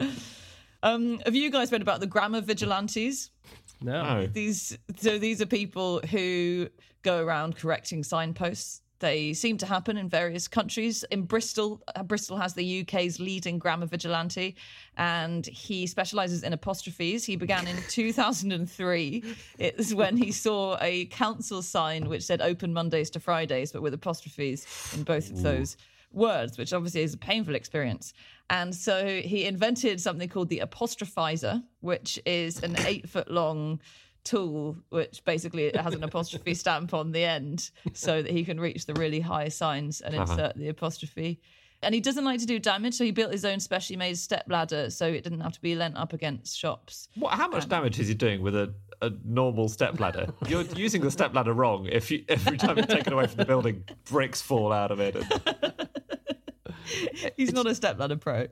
[0.83, 3.29] um, have you guys read about the grammar vigilantes?
[3.81, 4.21] No.
[4.21, 4.27] No.
[4.27, 6.69] These so these are people who
[7.03, 8.81] go around correcting signposts.
[9.03, 11.03] They seem to happen in various countries.
[11.11, 14.55] In Bristol, uh, Bristol has the UK's leading grammar vigilante,
[14.95, 17.25] and he specialises in apostrophes.
[17.25, 19.23] He began in 2003.
[19.59, 23.93] It's when he saw a council sign which said "Open Mondays to Fridays," but with
[23.93, 25.75] apostrophes in both of those
[26.13, 28.13] words, which obviously is a painful experience.
[28.49, 33.81] And so he invented something called the apostrophizer, which is an eight foot long
[34.23, 38.59] tool, which basically it has an apostrophe stamp on the end so that he can
[38.59, 40.31] reach the really high signs and uh-huh.
[40.31, 41.39] insert the apostrophe.
[41.81, 44.45] And he doesn't like to do damage, so he built his own specially made step
[44.47, 47.09] ladder so it didn't have to be lent up against shops.
[47.15, 50.33] What, how much um, damage is he doing with a, a normal step ladder?
[50.47, 51.87] You're using the step ladder wrong.
[51.87, 55.01] If you, every time you take it away from the building, bricks fall out of
[55.01, 55.15] it.
[55.15, 55.73] And,
[57.37, 58.47] He's not a step ladder pro.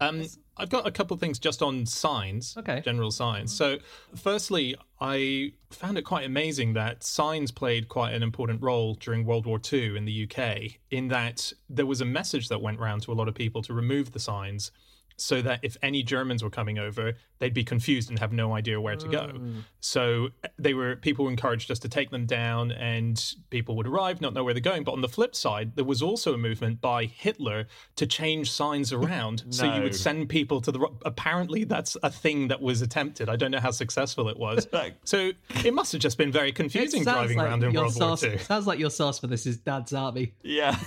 [0.00, 0.24] Um,
[0.58, 2.80] I've got a couple of things just on signs, Okay.
[2.84, 3.54] general signs.
[3.54, 3.78] So,
[4.14, 9.46] firstly, I found it quite amazing that signs played quite an important role during World
[9.46, 13.12] War II in the UK, in that there was a message that went round to
[13.12, 14.70] a lot of people to remove the signs
[15.16, 18.80] so that if any Germans were coming over, they'd be confused and have no idea
[18.80, 19.32] where to go.
[19.34, 19.62] Mm.
[19.80, 23.86] So uh, they were people were encouraged just to take them down, and people would
[23.86, 24.84] arrive, not know where they're going.
[24.84, 28.92] But on the flip side, there was also a movement by Hitler to change signs
[28.96, 30.86] around, so you would send people to the.
[31.04, 33.28] Apparently, that's a thing that was attempted.
[33.28, 34.66] I don't know how successful it was.
[35.04, 35.32] so
[35.64, 38.38] it must have just been very confusing driving like around in World source, War II.
[38.38, 40.32] Sounds like your source for this is Dad's Army.
[40.42, 40.76] yeah.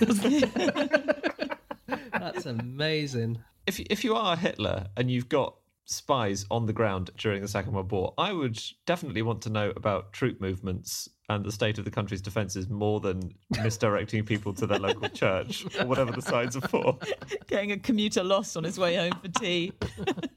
[2.12, 3.38] That's amazing.
[3.70, 5.54] If if you are Hitler and you've got
[5.84, 9.72] spies on the ground during the Second World War, I would definitely want to know
[9.76, 14.66] about troop movements and the state of the country's defences more than misdirecting people to
[14.66, 16.98] their local church or whatever the signs are for.
[17.46, 19.72] Getting a commuter lost on his way home for tea.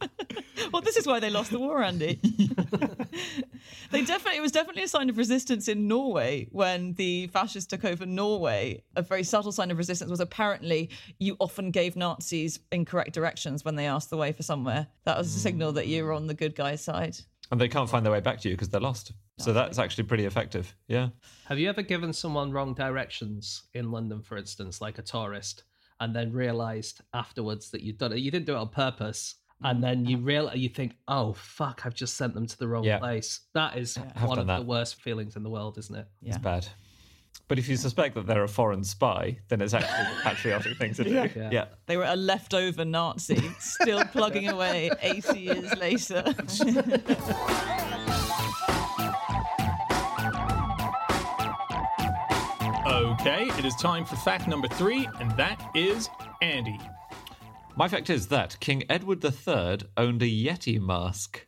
[0.71, 2.19] well, this is why they lost the war, Andy.
[3.91, 7.83] they definitely it was definitely a sign of resistance in Norway when the fascists took
[7.83, 8.83] over Norway.
[8.95, 13.75] A very subtle sign of resistance was apparently you often gave Nazis incorrect directions when
[13.75, 14.85] they asked the way for somewhere.
[15.05, 17.17] That was a signal that you were on the good guy's side.
[17.51, 19.11] And they can't find their way back to you because they're lost.
[19.37, 20.75] So that's actually pretty effective.
[20.87, 21.09] Yeah.
[21.45, 25.63] Have you ever given someone wrong directions in London, for instance, like a tourist,
[25.99, 28.19] and then realized afterwards that you'd done it?
[28.19, 29.35] You didn't do it on purpose.
[29.65, 30.25] And then you mm.
[30.25, 32.99] real you think, oh fuck, I've just sent them to the wrong Yeah.
[32.99, 33.41] place.
[33.53, 36.07] That is have one done of the worst feelings in the world, isn't it?
[36.21, 36.29] Yeah.
[36.35, 36.67] It's bad.
[37.47, 40.93] But if you suspect that they're a foreign spy, then it's actually a patriotic thing
[40.95, 41.09] to do.
[41.11, 41.49] Yeah.
[41.51, 41.65] yeah.
[41.85, 46.23] They were a leftover Nazi, still plugging away 80 years later.
[52.85, 56.09] Okay, it is time for fact number three, and that is
[56.41, 56.79] Andy.
[57.77, 61.45] My fact is that King Edward III owned a Yeti mask.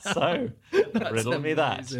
[0.00, 1.92] so, riddle me that.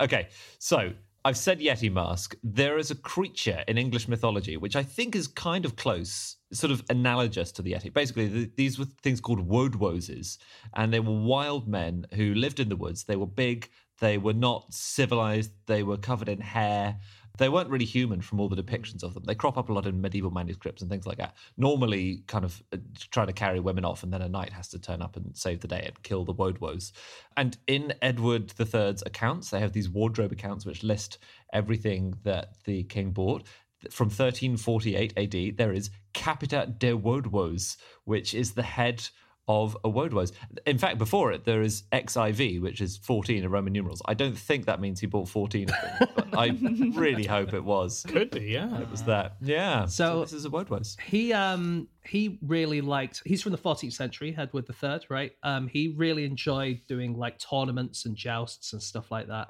[0.00, 0.92] Okay, so
[1.26, 2.36] I've said Yeti mask.
[2.42, 6.70] There is a creature in English mythology which I think is kind of close, sort
[6.70, 7.90] of analogous to the Yeti.
[7.90, 10.36] Basically, th- these were things called Wodwoses,
[10.74, 13.04] and they were wild men who lived in the woods.
[13.04, 16.98] They were big, they were not civilized, they were covered in hair.
[17.36, 19.24] They weren't really human from all the depictions of them.
[19.24, 21.34] They crop up a lot in medieval manuscripts and things like that.
[21.56, 22.76] Normally, kind of uh,
[23.10, 25.60] trying to carry women off, and then a knight has to turn up and save
[25.60, 26.92] the day and kill the Wodwos.
[27.36, 31.18] And in Edward III's accounts, they have these wardrobe accounts which list
[31.52, 33.42] everything that the king bought.
[33.90, 39.08] From 1348 AD, there is Capita de Wodwos, which is the head
[39.46, 40.32] of a Wodwos.
[40.66, 44.00] In fact, before it, there is XIV, which is 14 in Roman numerals.
[44.06, 46.46] I don't think that means he bought 14 of them, but I
[46.94, 48.04] really hope it was.
[48.08, 48.80] Could be, yeah.
[48.80, 49.36] It was that.
[49.42, 49.86] Yeah.
[49.86, 50.98] So- this is a Wodwos.
[51.00, 55.32] He um he really liked he's from the 14th century, Edward III, right?
[55.42, 59.48] Um he really enjoyed doing like tournaments and jousts and stuff like that.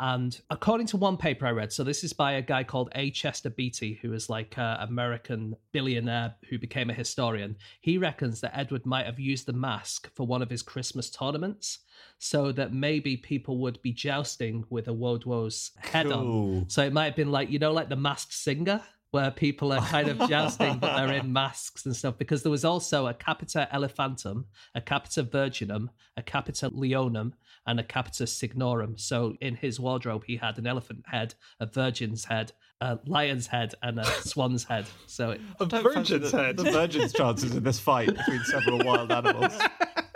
[0.00, 3.10] And according to one paper I read, so this is by a guy called A.
[3.10, 7.56] Chester Beatty, who is like an American billionaire who became a historian.
[7.80, 11.80] He reckons that Edward might have used the mask for one of his Christmas tournaments
[12.18, 16.66] so that maybe people would be jousting with a Wodwo's head on.
[16.68, 19.80] So it might have been like, you know, like the masked singer, where people are
[19.80, 22.18] kind of jousting, but they're in masks and stuff.
[22.18, 24.44] Because there was also a Capita Elephantum,
[24.74, 27.32] a Capita Virginum, a Capita Leonum,
[27.66, 28.98] and a Capita Cygnorum.
[28.98, 33.74] So in his wardrobe, he had an elephant head, a virgin's head, a lion's head,
[33.82, 34.86] and a swan's head.
[35.06, 36.56] So it, A Don't fancy virgin's the, head.
[36.68, 39.58] The virgin's chances in this fight between several wild animals.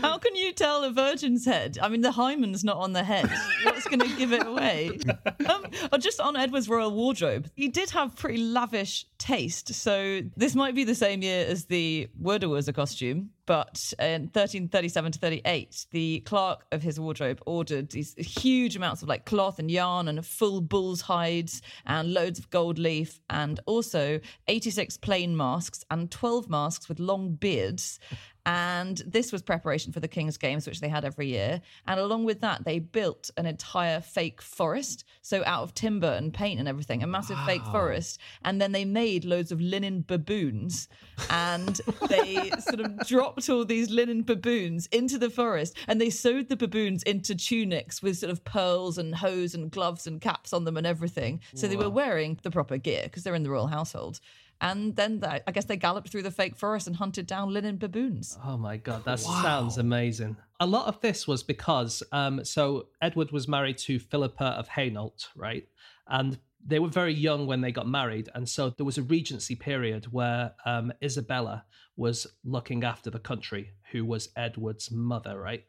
[0.00, 1.78] How can you tell a virgin's head?
[1.80, 3.30] I mean, the hymen's not on the head.
[3.64, 4.98] What's going to give it away?
[5.48, 9.74] Um, oh, just on Edward's royal wardrobe, he did have pretty lavish taste.
[9.74, 15.18] So this might be the same year as the Wodewurzer costume, but in 1337 to
[15.18, 20.06] 38, the clerk of his wardrobe ordered these huge amounts of like cloth and yarn
[20.08, 26.10] and full bull's hides and loads of gold leaf and also 86 plain masks and
[26.10, 27.98] 12 masks with long beards.
[28.46, 31.60] And this was preparation for the King's Games, which they had every year.
[31.86, 35.04] And along with that, they built an entire fake forest.
[35.22, 38.18] So out of timber and paint and everything, a massive fake forest.
[38.44, 40.88] And then they made loads of linen baboons.
[41.28, 45.76] And they sort of dropped all these linen baboons into the forest.
[45.86, 50.06] And they sewed the baboons into tunics with sort of pearls and hose and gloves
[50.06, 51.40] and caps on them and everything.
[51.54, 54.20] So they were wearing the proper gear because they're in the royal household.
[54.60, 57.76] And then th- I guess they galloped through the fake forest and hunted down linen
[57.76, 58.38] baboons.
[58.44, 60.36] Oh my god, that sounds amazing.
[60.60, 65.28] A lot of this was because um so Edward was married to Philippa of Hainault,
[65.34, 65.66] right?
[66.06, 69.54] And they were very young when they got married, and so there was a regency
[69.54, 71.64] period where um, Isabella
[71.96, 75.64] was looking after the country, who was Edward's mother, right?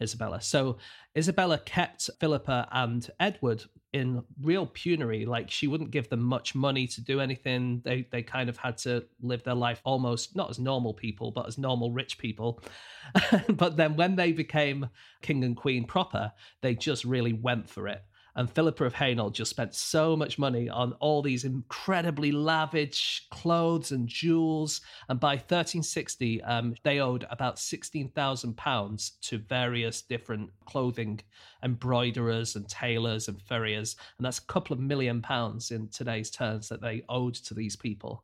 [0.00, 0.40] Isabella.
[0.40, 0.78] So
[1.16, 5.24] Isabella kept Philippa and Edward in real penury.
[5.24, 7.80] Like she wouldn't give them much money to do anything.
[7.84, 11.46] They they kind of had to live their life almost not as normal people, but
[11.46, 12.62] as normal rich people.
[13.48, 14.88] but then when they became
[15.22, 18.02] king and queen proper, they just really went for it.
[18.36, 23.92] And Philippa of Hainault just spent so much money on all these incredibly lavish clothes
[23.92, 24.82] and jewels.
[25.08, 31.20] And by 1360, um, they owed about £16,000 to various different clothing
[31.62, 33.96] embroiderers and tailors and furriers.
[34.18, 37.74] And that's a couple of million pounds in today's terms that they owed to these
[37.74, 38.22] people.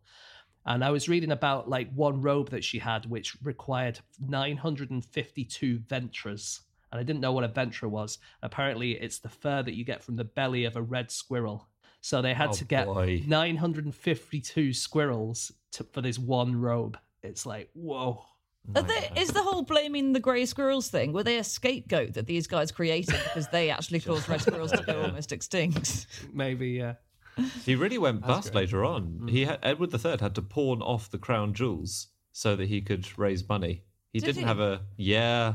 [0.67, 6.61] And I was reading about like one robe that she had, which required 952 ventras.
[6.93, 8.19] And I didn't know what a ventra was.
[8.43, 11.69] Apparently, it's the fur that you get from the belly of a red squirrel.
[12.03, 13.23] So they had Oh, to get boy.
[13.27, 16.99] 952 squirrels to, for this one robe.
[17.23, 18.23] It's like, whoa.
[18.77, 21.13] Are they, is the whole blaming the grey squirrels thing?
[21.13, 24.83] Were they a scapegoat that these guys created because they actually caused red squirrels to
[24.85, 26.07] go almost extinct?
[26.33, 26.95] Maybe, yeah.
[27.65, 29.05] He really went bust later on.
[29.05, 29.29] Mm-hmm.
[29.29, 33.07] He had, Edward III had to pawn off the crown jewels so that he could
[33.19, 33.83] raise money.
[34.13, 34.47] He Did didn't he?
[34.49, 35.55] have a yeah.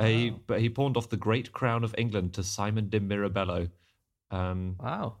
[0.00, 3.68] He, but he pawned off the great crown of England to Simon de Mirabello.
[4.30, 5.16] Um, Wow.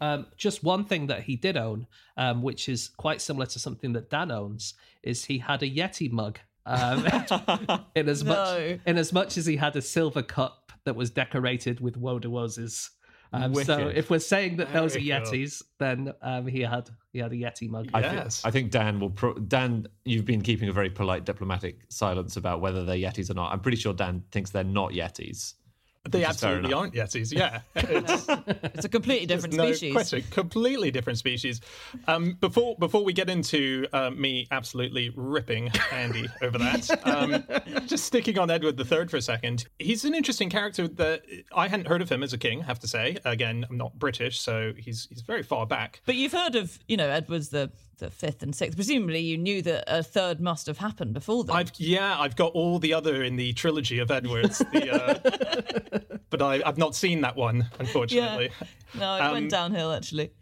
[0.00, 1.86] Um, just one thing that he did own,
[2.16, 6.10] um, which is quite similar to something that Dan owns, is he had a Yeti
[6.10, 6.38] mug.
[6.64, 7.06] Um,
[7.94, 8.30] in as No.
[8.30, 12.28] much in as much as he had a silver cup that was decorated with Woda
[12.30, 12.90] Woz's.
[13.44, 15.32] Um, so if we're saying that those are Very cool.
[15.32, 17.88] Yetis, then um, he had he had a Yeti mug.
[17.94, 18.40] I, Yes.
[18.42, 19.10] think, I think Dan will.
[19.10, 23.34] Pro- Dan, you've been keeping a very polite diplomatic silence about whether they're Yetis or
[23.34, 23.52] not.
[23.52, 25.54] I'm pretty sure Dan thinks they're not Yetis.
[26.10, 27.32] They Which is fair absolutely aren't Yetis.
[27.32, 28.26] Yeah, it's,
[28.74, 29.92] It's a completely different no species.
[29.92, 30.24] question.
[30.30, 31.60] Completely different species.
[32.06, 37.44] Um, before before we get into uh, me absolutely ripping Andy over that, um,
[37.86, 39.66] just sticking on Edward III for a second.
[39.78, 41.22] He's an interesting character that
[41.54, 42.62] I hadn't heard of him as a king.
[42.62, 43.16] I have to say.
[43.24, 46.00] Again, I'm not British, so he's he's very far back.
[46.06, 48.76] But you've heard of, you know, Edward's the, the fifth and sixth.
[48.76, 51.52] Presumably you knew that a third must have happened before that.
[51.52, 56.42] I've yeah, I've got all the other in the trilogy of Edwards, the, uh, but
[56.42, 58.50] I, I've not seen that one, unfortunately.
[58.94, 60.32] no, it Um, went downhill actually.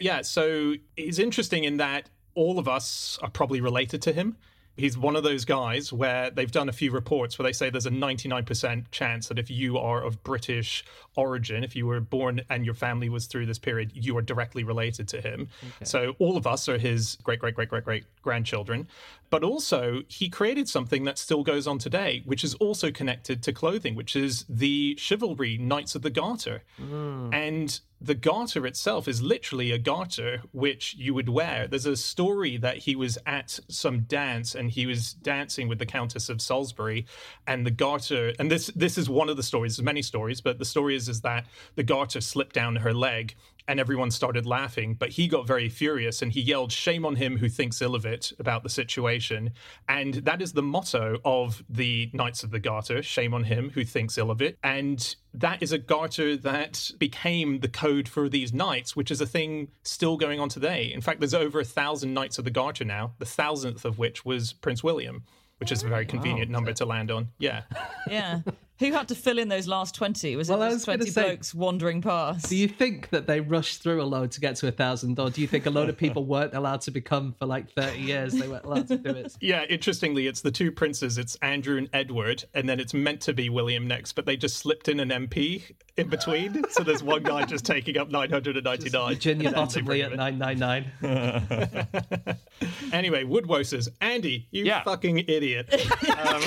[0.00, 4.36] Yeah, so it's interesting in that all of us are probably related to him.
[4.78, 7.86] He's one of those guys where they've done a few reports where they say there's
[7.86, 10.84] a 99% chance that if you are of British
[11.16, 14.62] origin, if you were born and your family was through this period, you are directly
[14.62, 15.48] related to him.
[15.82, 18.86] So all of us are his great, great, great, great, great grandchildren.
[19.30, 23.52] But also, he created something that still goes on today, which is also connected to
[23.52, 26.62] clothing, which is the chivalry Knights of the Garter.
[26.78, 27.30] Hmm.
[27.32, 31.66] And the garter itself is literally a garter which you would wear.
[31.66, 35.86] There's a story that he was at some dance and he was dancing with the
[35.86, 37.06] Countess of Salisbury,
[37.46, 38.32] and the garter.
[38.38, 39.76] And this this is one of the stories.
[39.76, 43.34] There's many stories, but the story is is that the garter slipped down her leg.
[43.68, 47.36] And everyone started laughing, but he got very furious and he yelled, Shame on him
[47.36, 49.52] who thinks ill of it about the situation.
[49.88, 53.84] And that is the motto of the Knights of the Garter shame on him who
[53.84, 54.58] thinks ill of it.
[54.62, 59.26] And that is a garter that became the code for these knights, which is a
[59.26, 60.90] thing still going on today.
[60.92, 64.24] In fact, there's over a thousand Knights of the Garter now, the thousandth of which
[64.24, 65.24] was Prince William,
[65.58, 67.28] which is a very oh, convenient number to land on.
[67.38, 67.62] Yeah.
[68.08, 68.40] Yeah.
[68.78, 70.36] Who had to fill in those last 20?
[70.36, 72.48] Was Well, it was just 20 say- blokes wandering past?
[72.48, 75.30] Do you think that they rushed through a load to get to a thousand, or
[75.30, 78.34] do you think a load of people weren't allowed to become for like thirty years?
[78.34, 79.36] They weren't allowed to do it.
[79.40, 81.18] Yeah, interestingly, it's the two princes.
[81.18, 84.56] It's Andrew and Edward, and then it's meant to be William next, but they just
[84.58, 85.62] slipped in an MP
[85.96, 86.62] in between.
[86.70, 89.08] so there's one guy just taking up 999.
[89.08, 90.84] Virginia and then they bring Bottomley at nine nine nine.
[92.92, 93.88] Anyway, Woodwosers.
[94.00, 94.82] Andy, you Yeah.
[94.82, 95.68] fucking idiot.
[96.08, 96.42] Um,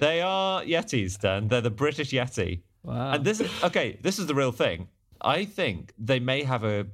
[0.00, 1.48] They are Yetis, Dan.
[1.48, 2.62] They're the British Yeti.
[2.82, 3.12] Wow.
[3.12, 3.98] And this is okay.
[4.02, 4.88] This is the real thing.
[5.20, 6.86] I think they may have a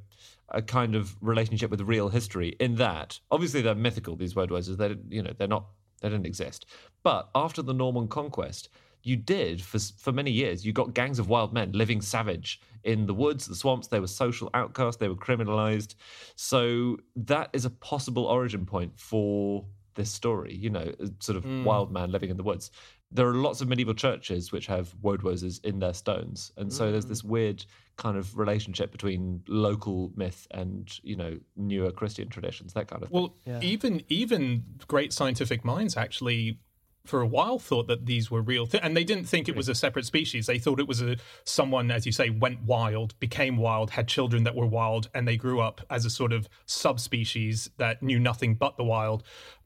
[0.51, 4.17] a kind of relationship with real history in that obviously they're mythical.
[4.17, 5.67] These Woodwosers, they you know they're not
[6.01, 6.67] they didn't exist.
[7.03, 8.69] But after the Norman conquest,
[9.03, 10.65] you did for for many years.
[10.65, 13.89] You got gangs of wild men living savage in the woods, the swamps.
[13.89, 14.99] They were social outcasts.
[14.99, 15.95] They were criminalized.
[16.37, 19.65] So that is a possible origin point for
[20.01, 20.55] this story.
[20.55, 21.65] You know, uh, sort of hmm.
[21.65, 22.71] wild man living in the woods.
[23.13, 27.05] There are lots of medieval churches which have Woodwosers in their stones, and so there's
[27.05, 27.11] hmm.
[27.11, 27.65] this weird
[27.97, 33.11] kind of relationship between local myth and you know newer Christian traditions, that kind of
[33.11, 33.21] thing.
[33.21, 36.59] well, even even great scientific minds actually
[37.07, 39.69] for a while thought that these were real things and they didn't think it was
[39.69, 43.57] a separate species they thought it was a someone as you say went wild became
[43.57, 47.71] wild had children that were wild and they grew up as a sort of subspecies
[47.79, 49.23] that knew nothing but the wild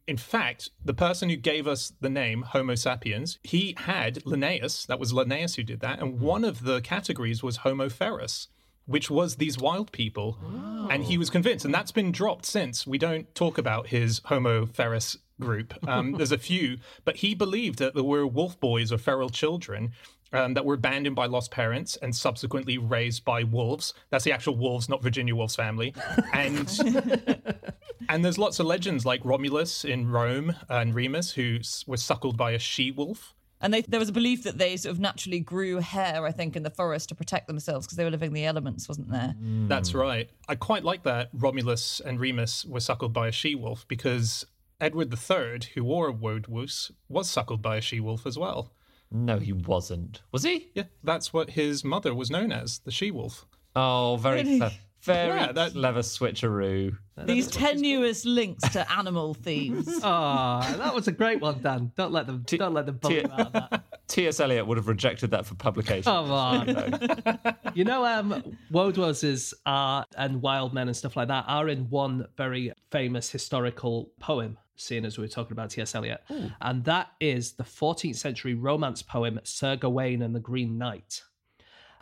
[0.07, 5.01] in fact, the person who gave us the name Homo sapiens, he had Linnaeus, that
[5.01, 8.49] was Linnaeus who did that, and one of the categories was Homo ferus,
[8.87, 10.39] which was these wild people.
[10.91, 12.87] And he was convinced, and that's been dropped since.
[12.87, 15.73] We don't talk about his Homo ferus group.
[15.89, 19.93] Um, there's a few, but he believed that there were wolf boys or feral children
[20.35, 23.95] um, that were abandoned by lost parents and subsequently raised by wolves.
[24.11, 25.95] That's the actual wolves, not Virginia Woolf's family.
[26.35, 26.69] And
[28.09, 32.37] and there's lots of legends like Romulus in Rome and Remus, who s- was suckled
[32.37, 33.35] by a she wolf.
[33.61, 36.55] And they, there was a belief that they sort of naturally grew hair, I think,
[36.55, 39.35] in the forest to protect themselves because they were living the elements, wasn't there?
[39.43, 39.69] Mm.
[39.69, 40.29] That's right.
[40.49, 44.45] I quite like that Romulus and Remus were suckled by a she wolf because
[44.81, 48.73] Edward III, who wore a woodwoos, was suckled by a she wolf as well.
[49.11, 50.21] no, he wasn't.
[50.33, 50.69] Was he?
[50.75, 53.47] Yeah, that's what his mother was known as, the she wolf.
[53.77, 54.59] Oh, very Really?
[54.59, 54.75] clever.
[55.05, 56.97] Very Yeah, that- clever switcheroo.
[57.27, 59.89] These tenuous links to animal themes.
[60.03, 61.93] Ah, that was a great one, Dan.
[61.97, 62.43] Don't let them.
[62.47, 63.85] don't let them bully you out that.
[64.09, 64.41] T.S.
[64.41, 66.03] Eliot would have rejected that for publication.
[66.05, 66.67] Come on.
[67.75, 72.27] you know, um, Wodeworth's art and Wild Men and stuff like that are in one
[72.37, 75.95] very famous historical poem, seeing as we were talking about T.S.
[75.95, 76.23] Eliot.
[76.61, 81.23] And that is the 14th century romance poem, Sir Gawain and the Green Knight.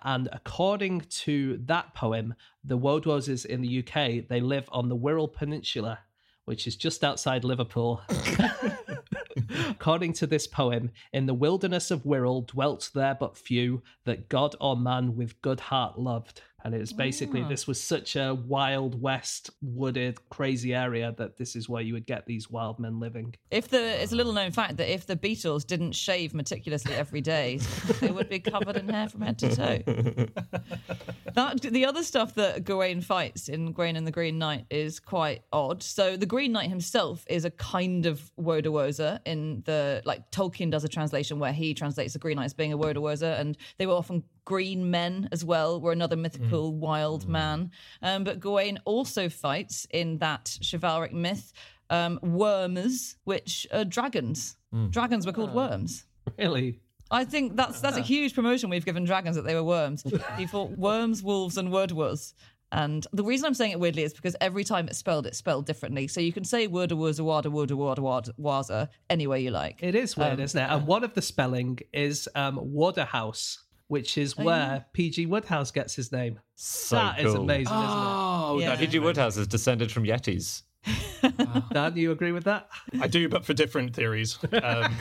[0.05, 2.35] And according to that poem,
[2.65, 6.01] the Wodeworths in the UK, they live on the Wirral Peninsula,
[6.45, 8.03] which is just outside Liverpool.
[9.71, 14.57] According to this poem, in the wilderness of Wirral dwelt there but few that God
[14.61, 16.43] or man with good heart loved.
[16.65, 21.57] And it was basically, this was such a wild west, wooded, crazy area that this
[21.57, 23.35] is where you would get these wild men living.
[23.51, 27.21] If the it's a little known fact that if the Beatles didn't shave meticulously every
[27.21, 27.59] day,
[28.01, 30.27] they would be covered in hair from head to toe.
[31.35, 35.43] That the other stuff that Gawain fights in Gawain and the Green Knight is quite
[35.51, 35.83] odd.
[35.83, 40.85] So the Green Knight himself is a kind of Wodewozer in the like Tolkien does
[40.85, 43.95] a translation where he translates the Green Knight as being a Wodewozer, and they were
[43.95, 47.71] often green men as well, were another mythical wild man.
[48.03, 51.53] Um, but Gawain also fights in that chivalric myth
[51.91, 54.57] um, worms, which are dragons.
[54.91, 56.05] Dragons were called worms.
[56.39, 56.81] Really?
[57.11, 60.03] I think that's that's a huge promotion we've given dragons that they were worms.
[60.39, 62.33] He fought worms, wolves, and wordwas.
[62.75, 65.67] And the reason I'm saying it weirdly is because every time it's spelled, it's spelled
[65.67, 66.09] differently.
[66.09, 69.83] So you can say worda wurza wada wurda wada wada waza any way you like.
[69.83, 70.71] It is weird, Um, isn't it?
[70.71, 73.59] And one of the spelling is um, Waterhouse,
[73.93, 75.27] which is where P.G.
[75.27, 76.41] Wodehouse gets his name.
[76.55, 77.43] So That is cool.
[77.43, 78.63] amazing, Oh, isn't it?
[78.63, 78.71] Yeah.
[78.77, 78.99] that P.G.
[79.01, 80.63] Wodehouse is descended from Yetis.
[80.87, 81.69] isn't?
[81.75, 82.71] Dan, you agree with that?
[83.01, 84.39] I do, but for different theories.
[84.63, 84.97] Um,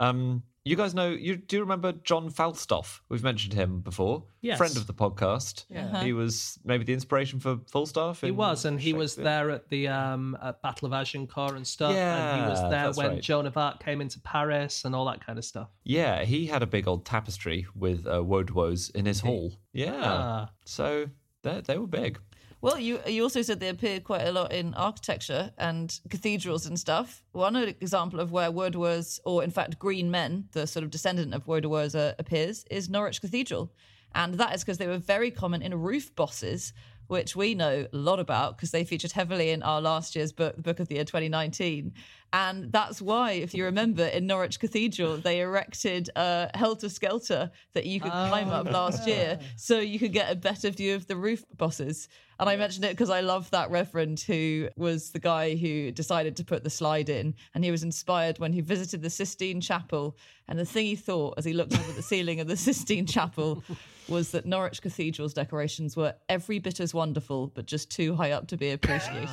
[0.00, 3.02] Um, you guys know, you do you remember John Falstaff?
[3.08, 4.24] We've mentioned him before.
[4.40, 4.58] Yes.
[4.58, 5.64] Friend of the podcast.
[5.68, 8.20] Yeah, He was maybe the inspiration for Falstaff.
[8.20, 11.94] He was, and he was there at the um, at Battle of Agincourt and stuff.
[11.94, 13.22] and he was there when right.
[13.22, 15.68] Joan of Arc came into Paris and all that kind of stuff.
[15.84, 19.52] Yeah, he had a big old tapestry with uh, Wodewoes in his hall.
[19.72, 20.00] Yeah.
[20.00, 20.50] Ah.
[20.64, 21.08] So
[21.42, 22.18] they they were big.
[22.62, 26.78] Well, you you also said they appear quite a lot in architecture and cathedrals and
[26.78, 27.24] stuff.
[27.32, 31.46] One example of where Wordwers, or in fact Green Men, the sort of descendant of
[31.46, 33.72] Wordwers, uh, appears is Norwich Cathedral,
[34.14, 36.72] and that is because they were very common in roof bosses,
[37.12, 40.56] which we know a lot about because they featured heavily in our last year's book,
[40.56, 41.92] the Book of the Year 2019.
[42.32, 47.84] And that's why, if you remember, in Norwich Cathedral, they erected a helter skelter that
[47.84, 48.72] you could climb up ah.
[48.72, 52.08] last year so you could get a better view of the roof bosses.
[52.40, 56.34] And I mentioned it because I love that reverend who was the guy who decided
[56.36, 57.34] to put the slide in.
[57.54, 60.16] And he was inspired when he visited the Sistine Chapel.
[60.48, 63.04] And the thing he thought as he looked up at the ceiling of the Sistine
[63.06, 63.62] Chapel
[64.08, 68.48] was that Norwich Cathedral's decorations were every bit as wonderful, but just too high up
[68.48, 69.28] to be appreciated.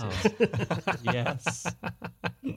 [1.03, 1.67] yes.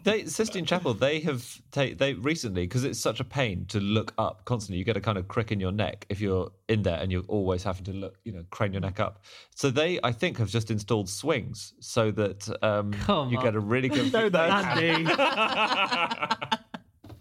[0.05, 4.13] They, Sistine Chapel, they have ta- they recently because it's such a pain to look
[4.19, 4.79] up constantly.
[4.79, 7.25] You get a kind of crick in your neck if you're in there and you're
[7.29, 9.23] always having to look, you know, crane your neck up.
[9.55, 13.45] So they, I think, have just installed swings so that um, Come you on.
[13.45, 14.13] get a really good.
[14.13, 15.07] no, they Andy.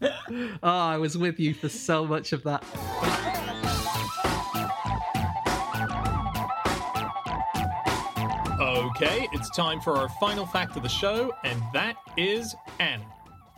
[0.02, 0.08] oh,
[0.64, 2.64] I was with you for so much of that.
[8.96, 13.06] Okay, it's time for our final fact of the show, and that is Anna.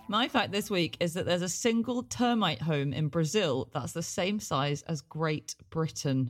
[0.08, 4.04] My fact this week is that there's a single termite home in Brazil that's the
[4.04, 6.30] same size as Great Britain.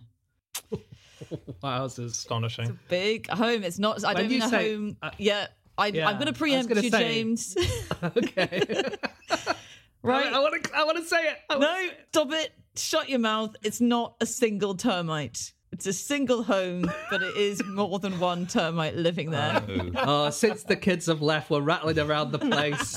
[1.63, 2.11] Wowzers.
[2.11, 2.77] Astonishing.
[2.87, 3.63] Big home.
[3.63, 4.03] It's not.
[4.03, 4.97] I When don't you mean a say- home.
[5.01, 5.47] uh, yeah.
[5.77, 7.55] I, yeah, I'm going to preempt gonna you, say- James.
[8.03, 8.63] Okay.
[10.03, 10.27] right?
[10.31, 10.75] I want to.
[10.77, 11.37] I want to say it.
[11.49, 12.51] I no, say stop it.
[12.75, 13.55] Shut your mouth.
[13.63, 15.52] It's not a single termite.
[15.73, 19.59] It's a single home, but it is more than one termite living there.
[19.67, 19.91] Oh.
[19.95, 22.95] oh, since the kids have left, we're rattling around the place.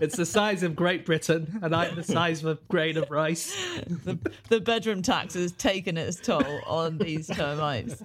[0.00, 3.54] It's the size of Great Britain, and I'm the size of a grain of rice.
[3.86, 4.18] the,
[4.48, 8.02] the bedroom tax has taken its toll on these termites.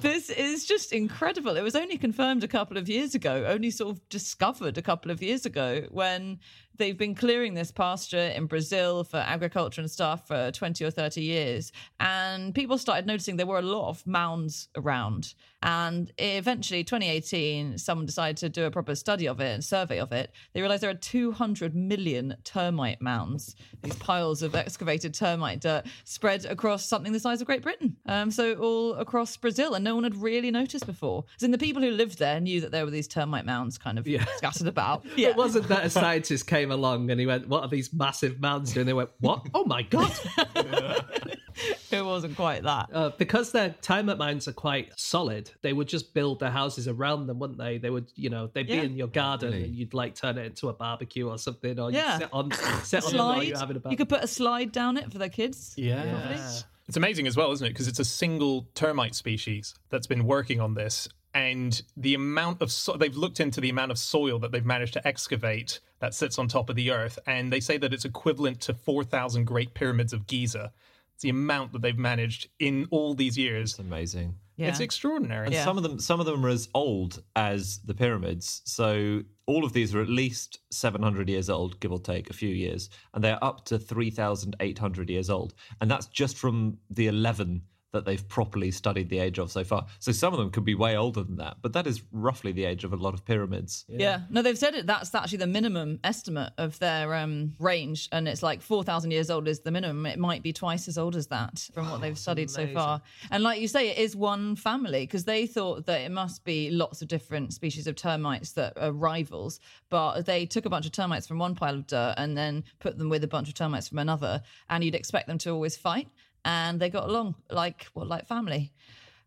[0.00, 1.56] This is just incredible.
[1.56, 5.12] It was only confirmed a couple of years ago, only sort of discovered a couple
[5.12, 6.40] of years ago when
[6.76, 11.22] they've been clearing this pasture in Brazil for agriculture and stuff for 20 or 30
[11.22, 11.72] years.
[12.00, 15.34] And people started noticing there were a lot of mounds around.
[15.64, 20.12] And eventually, 2018, someone decided to do a proper study of it and survey of
[20.12, 20.30] it.
[20.52, 26.44] They realized there are 200 million termite mounds, these piles of excavated termite dirt spread
[26.44, 27.96] across something the size of Great Britain.
[28.04, 29.72] Um, so, all across Brazil.
[29.74, 31.24] And no one had really noticed before.
[31.36, 33.98] As in, the people who lived there knew that there were these termite mounds kind
[33.98, 34.06] of
[34.36, 35.06] scattered about.
[35.16, 35.30] Yeah.
[35.30, 38.74] It wasn't that a scientist came along and he went, "What are these massive mounds
[38.74, 39.48] doing?" They went, "What?
[39.54, 40.12] Oh my god!"
[41.90, 42.88] it wasn't quite that.
[42.92, 47.26] Uh, because their termite mines are quite solid, they would just build their houses around
[47.26, 47.78] them, wouldn't they?
[47.78, 48.80] They would, you know, they'd Yeah.
[48.80, 49.64] be in your garden Really?
[49.64, 52.12] and you'd like turn it into a barbecue or something, or Yeah.
[52.14, 52.50] you'd sit on,
[52.84, 55.18] sit on it while you're having a You could put a slide down it for
[55.18, 55.74] their kids.
[55.76, 56.38] Yeah.
[56.86, 57.70] It's amazing as well, isn't it?
[57.70, 61.08] Because it's a single termite species that's been working on this.
[61.32, 64.92] And the amount of so- they've looked into the amount of soil that they've managed
[64.92, 68.60] to excavate that sits on top of the earth, and they say that it's equivalent
[68.60, 70.72] to four thousand Great Pyramids of Giza.
[71.14, 73.70] It's the amount that they've managed in all these years.
[73.72, 74.36] It's amazing.
[74.56, 74.68] Yeah.
[74.68, 75.46] It's extraordinary.
[75.46, 75.64] And Yeah.
[75.64, 78.62] some of them some of them are as old as the pyramids.
[78.64, 82.50] So all of these are at least 700 years old, give or take a few
[82.54, 85.54] years, and they're up to 3,800 years old.
[85.80, 87.62] And that's just from the 11
[87.94, 89.86] that they've properly studied the age of so far.
[89.98, 92.66] So some of them could be way older than that, but that is roughly the
[92.66, 93.86] age of a lot of pyramids.
[93.88, 94.20] Yeah.
[94.28, 94.86] No, they've said it.
[94.86, 99.30] That's actually the minimum estimate of their um, range, and it's like four thousand years
[99.30, 100.04] old is the minimum.
[100.04, 103.00] It might be twice as old as that from what they've studied so far.
[103.30, 106.70] And like you say, it is one family because they thought that it must be
[106.70, 110.92] lots of different species of termites that are rivals, but they took a bunch of
[110.92, 113.88] termites from one pile of dirt and then put them with a bunch of termites
[113.88, 116.08] from another, and you'd expect them to always fight,
[116.44, 118.72] and they got along like well, like family.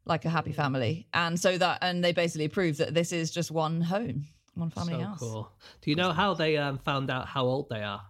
[0.05, 3.51] Like a happy family, and so that, and they basically proved that this is just
[3.51, 4.23] one home,
[4.55, 5.19] one family so house.
[5.19, 5.51] cool.
[5.81, 8.01] Do you know how they um, found out how old they are?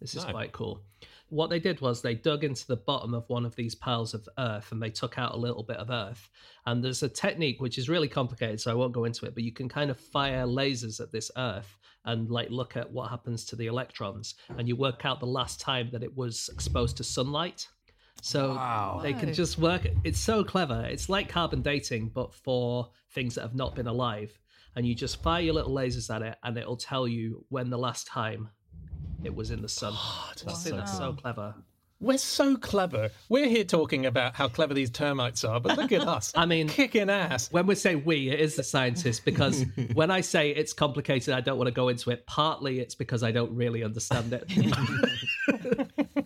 [0.00, 0.30] This is No.
[0.30, 0.80] quite cool.
[1.28, 4.26] What they did was they dug into the bottom of one of these piles of
[4.38, 6.30] earth and they took out a little bit of earth.
[6.64, 9.44] And there's a technique which is really complicated, so I won't go into it, but
[9.44, 11.76] you can kind of fire lasers at this earth
[12.06, 15.60] and like look at what happens to the electrons and you work out the last
[15.60, 17.68] time that it was exposed to sunlight.
[18.22, 19.86] So they can just work.
[20.02, 20.86] It's so clever.
[20.88, 24.38] It's like carbon dating, but for things that have not been alive.
[24.76, 27.78] And you just fire your little lasers at it, and it'll tell you when the
[27.78, 28.48] last time
[29.22, 29.92] it was in the sun.
[30.46, 31.54] I think that's so clever.
[32.00, 33.10] We're so clever.
[33.28, 36.32] We're here talking about how clever these termites are, but look at us.
[36.34, 37.50] I mean- kicking ass.
[37.52, 41.40] When we say we, it is the scientists because when I say it's complicated, I
[41.40, 42.26] don't want to go into it.
[42.26, 44.44] Partly it's because I don't really understand it.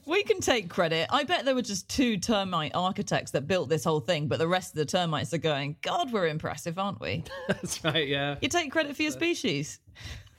[0.08, 1.06] We can take credit.
[1.10, 4.48] I bet there were just two termite architects that built this whole thing, but the
[4.48, 7.24] rest of the termites are going, God, we're impressive, aren't we?
[7.48, 8.36] that's right, yeah.
[8.40, 9.80] You take credit for your species.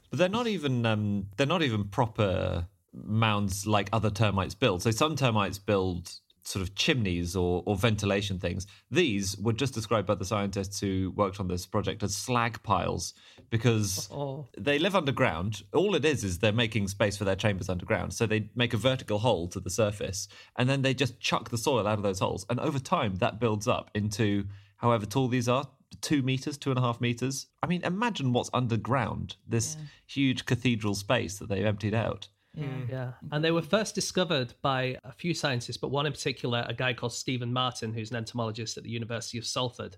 [0.09, 4.81] But they're not even um, they're not even proper mounds like other termites build.
[4.81, 6.13] So some termites build
[6.49, 8.65] sort of chimneys or, or ventilation things.
[8.89, 13.13] These were just described by the scientists who worked on this project as slag piles
[13.51, 14.47] because Oh.
[14.57, 15.61] they live underground.
[15.73, 18.13] All it is is they're making space for their chambers underground.
[18.13, 20.27] So they make a vertical hole to the surface
[20.57, 22.47] and then they just chuck the soil out of those holes.
[22.49, 24.45] And over time, that builds up into
[24.77, 25.67] however tall these are
[26.01, 27.45] two meters, two and a half meters.
[27.61, 29.77] I mean, imagine what's underground this
[30.07, 32.27] huge cathedral space that they've emptied out.
[32.55, 33.11] Yeah.
[33.31, 36.93] And they were first discovered by a few scientists, but one in particular, a guy
[36.93, 39.95] called Stephen Martin, who's an entomologist at the University of Salford.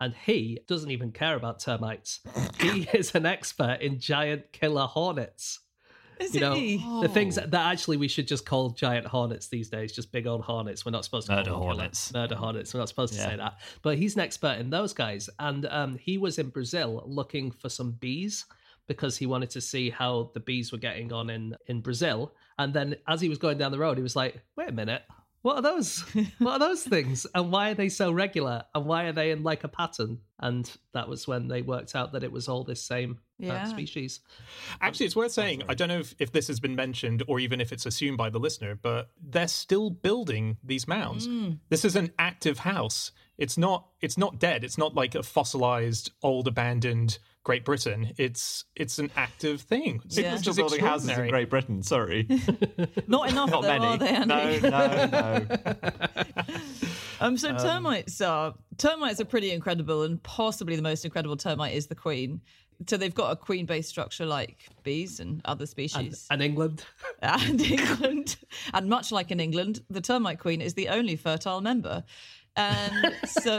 [0.00, 2.20] And he doesn't even care about termites.
[2.60, 5.60] he is an expert in giant killer hornets.
[6.20, 6.76] Is You know, he?
[7.02, 10.28] the things that, that actually we should just call giant hornets these days, just big
[10.28, 10.84] old hornets.
[10.86, 12.12] We're not supposed to Murder call them killer- hornets.
[12.12, 12.72] Murder hornets.
[12.74, 13.30] We're not supposed to Yeah.
[13.30, 13.58] say that.
[13.82, 15.28] But he's an expert in those guys.
[15.40, 18.44] And um, he was in Brazil looking for some bees
[18.86, 22.34] because he wanted to see how the bees were getting on in, in Brazil.
[22.58, 25.02] And then as he was going down the road, he was like, wait a minute.
[25.42, 26.00] What are those?
[26.38, 27.26] what are those things?
[27.34, 28.64] And why are they so regular?
[28.74, 30.20] And why are they in like a pattern?
[30.38, 34.20] And that was when they worked out that it was all this same uh, species.
[34.80, 35.62] Actually, it's worth saying.
[35.68, 38.30] I don't know if, if this has been mentioned or even if it's assumed by
[38.30, 41.28] the listener, but they're still building these mounds.
[41.68, 43.12] This is an active house.
[43.36, 43.88] It's not.
[44.00, 44.64] It's not dead.
[44.64, 48.12] It's not like a fossilized, old, abandoned Great Britain.
[48.16, 50.00] It's it's an active thing.
[50.06, 50.32] It's Yeah.
[50.32, 51.28] which Still building houses in.
[51.28, 51.82] Great Britain.
[51.82, 52.26] Sorry,
[53.06, 53.84] Not enough, not though, many.
[53.86, 54.60] are they, Andy?
[54.60, 55.74] No, no, no.
[57.20, 61.86] Um, so termites are termites are pretty incredible, and possibly the most incredible termite is
[61.86, 62.40] the queen.
[62.88, 66.26] So they've got a queen-based structure like bees and other species.
[66.28, 66.84] And England.
[67.22, 68.36] and England.
[68.74, 72.02] And much like in England, the termite queen is the only fertile member.
[72.56, 73.58] And so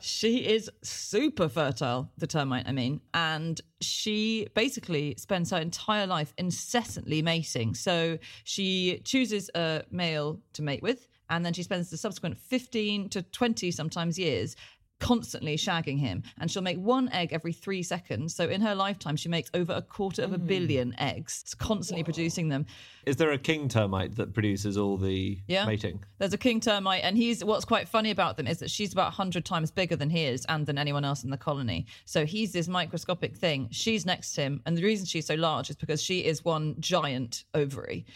[0.00, 3.00] she is super fertile, the termite, I mean.
[3.12, 7.74] And she basically spends her entire life incessantly mating.
[7.74, 13.08] So she chooses a male to mate with, and then she spends the subsequent 15
[13.10, 14.56] to 20 sometimes years
[15.02, 18.34] constantly shagging him and she'll make one egg every three seconds.
[18.34, 20.46] So in her lifetime she makes over a quarter of a hmm.
[20.46, 21.40] billion eggs.
[21.42, 22.66] It's constantly producing them.
[23.04, 25.66] Is there a king termite that produces all the Yeah.
[25.66, 26.04] mating?
[26.18, 29.06] there's a king termite and he's what's quite funny about them is that she's about
[29.06, 31.86] 100 times bigger than he is and than anyone else in the colony.
[32.04, 33.68] So he's this microscopic thing.
[33.72, 36.76] She's next to him and the reason she's so large is because she is one
[36.78, 38.06] giant ovary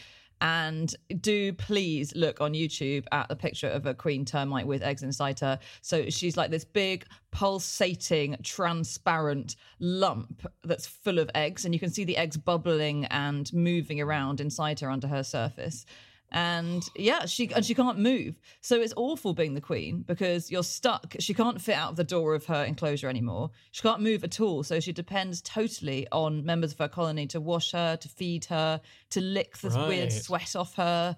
[0.41, 5.03] And do please look on YouTube at the picture of a queen termite with eggs
[5.03, 5.59] inside her.
[5.81, 11.65] So she's like this big, pulsating, transparent lump that's full of eggs.
[11.65, 15.87] And you can see the eggs bubbling and moving around inside her under her surface
[16.33, 18.39] and yeah she and she can't move.
[18.61, 21.15] So it's awful being the queen because you're stuck.
[21.19, 23.51] She can't fit out of the door of her enclosure anymore.
[23.71, 24.63] She can't move at all.
[24.63, 28.81] So she depends totally on members of her colony to wash her to feed her
[29.11, 29.89] to lick the Right.
[29.89, 31.17] weird sweat off her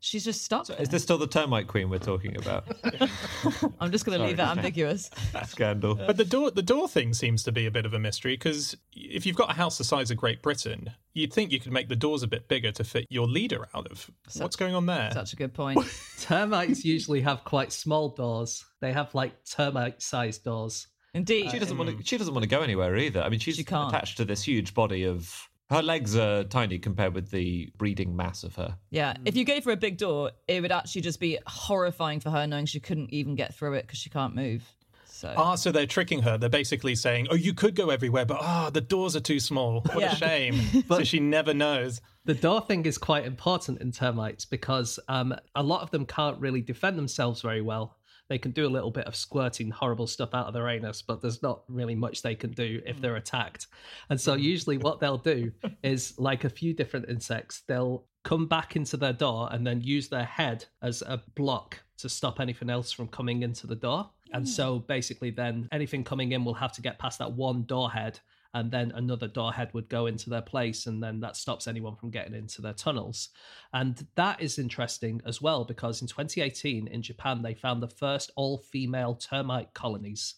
[0.00, 2.64] she's just stuck Is this still the termite queen we're talking about?
[3.80, 5.10] i'm just going to leave that ambiguous
[5.46, 5.94] Scandal.
[5.94, 8.76] But the door the door thing seems to be a bit of a mystery because
[8.92, 11.88] if you've got a house the size of Great Britain, you'd think you could make
[11.88, 14.10] the doors a bit bigger to fit your leader out of.
[14.36, 15.10] What's going on there?
[15.12, 15.78] such a good point
[16.20, 18.64] Termites usually have quite small doors.
[18.80, 20.86] They have like termite-sized doors.
[21.14, 22.04] indeed She doesn't want to.
[22.04, 23.22] She doesn't want to go anywhere either.
[23.22, 23.88] I mean, she's She can't.
[23.92, 25.48] attached to this huge body of.
[25.70, 28.78] Her legs are tiny compared with the breeding mass of her.
[28.90, 32.30] Yeah, if you gave her a big door, it would actually just be horrifying for
[32.30, 34.64] her knowing she couldn't even get through it because she can't move.
[35.04, 36.38] So Ah, so they're tricking her.
[36.38, 39.80] They're basically saying, "Oh, you could go everywhere, but ah, the doors are too small.
[39.92, 40.12] What Yeah.
[40.12, 40.54] a shame."
[40.88, 42.00] so she never knows.
[42.24, 46.38] The door thing is quite important in termites because um, a lot of them can't
[46.40, 47.96] really defend themselves very well.
[48.28, 51.20] They can do a little bit of squirting horrible stuff out of their anus, but
[51.20, 53.00] there's not really much they can do if mm.
[53.00, 53.68] they're attacked.
[54.10, 54.42] And so, mm.
[54.42, 55.52] usually, what they'll do
[55.82, 60.08] is like a few different insects, they'll come back into their door and then use
[60.08, 64.10] their head as a block to stop anything else from coming into the door.
[64.32, 64.48] And mm.
[64.48, 68.20] so, basically, then anything coming in will have to get past that one door head
[68.54, 71.96] and then another door head would go into their place and then that stops anyone
[71.96, 73.28] from getting into their tunnels.
[73.72, 78.30] And that is interesting as well because in 2018 in japan they found the first
[78.36, 80.36] all-female termite colonies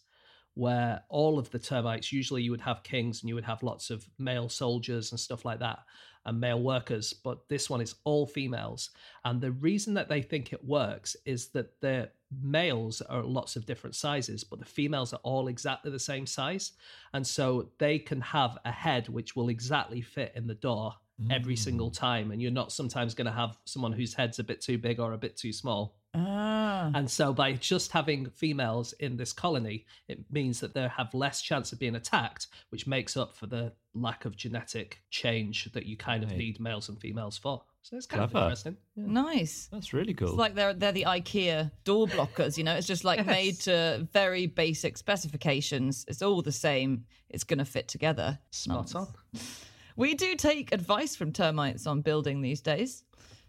[0.54, 3.90] where all of the termites usually you would have kings and you would have lots
[3.90, 5.78] of male soldiers and stuff like that
[6.26, 8.90] and male workers but this one is all females.
[9.24, 12.10] And the reason that they think it works is that the
[12.42, 16.72] males are lots of different sizes but the females are all exactly the same size.
[17.12, 20.94] And so they can have a head which will exactly fit in the door
[21.30, 22.30] every single time.
[22.30, 25.12] And you're not sometimes going to have someone whose head's a bit too big or
[25.12, 25.96] a bit too small.
[26.14, 31.12] Ah, and so by just having females in this colony, it means that they have
[31.14, 35.86] less chance of being attacked, which makes up for the lack of genetic change that
[35.86, 36.38] you kind of Right.
[36.38, 37.62] need males and females for.
[37.82, 38.46] So it's kind of Clever.
[38.46, 38.76] interesting.
[38.94, 39.04] Yeah.
[39.06, 39.68] nice.
[39.72, 40.28] That's really cool.
[40.28, 42.74] It's like they're they're the IKEA door blockers, you know.
[42.74, 46.04] It's just like made to very basic specifications.
[46.08, 47.04] It's all the same.
[47.30, 48.38] It's going to fit together.
[48.50, 49.08] Spot on.
[49.96, 53.02] We do take advice from termites on building these days.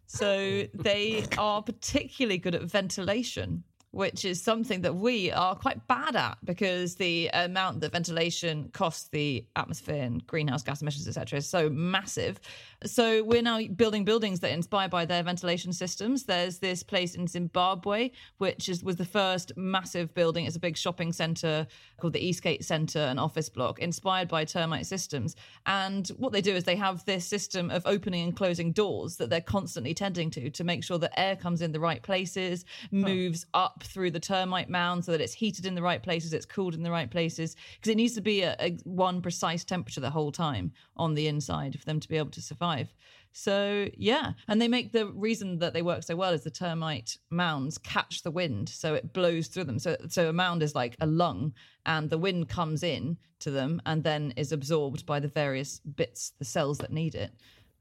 [0.08, 6.16] So they are particularly good at ventilation, which is something that we are quite bad
[6.16, 11.48] at because the amount that ventilation costs the atmosphere and greenhouse gas emissions, etc., is
[11.48, 12.40] so massive.
[12.86, 16.24] So we're now building buildings that are inspired by their ventilation systems.
[16.24, 20.46] There's this place in Zimbabwe, which is was the first massive building.
[20.46, 21.68] It's a big shopping centre
[22.00, 25.36] called the Eastgate Centre, an office block, inspired by termite systems.
[25.66, 29.30] And what they do is they have this system of opening and closing doors that
[29.30, 33.46] they're constantly tending to to make sure that air comes in the right places, moves
[33.54, 36.74] up through the termite mound so that it's heated in the right places, it's cooled
[36.74, 40.10] in the right places, because it needs to be a, a one precise temperature the
[40.10, 42.94] whole time on the inside for them to be able to survive.
[43.34, 47.18] So yeah, and they make the reason that they work so well is the termite
[47.30, 49.80] mounds catch the wind, so it blows through them.
[49.80, 51.54] So so a mound is like a lung,
[51.86, 56.34] and the wind comes in to them and then is absorbed by the various bits,
[56.40, 57.32] the cells that need it,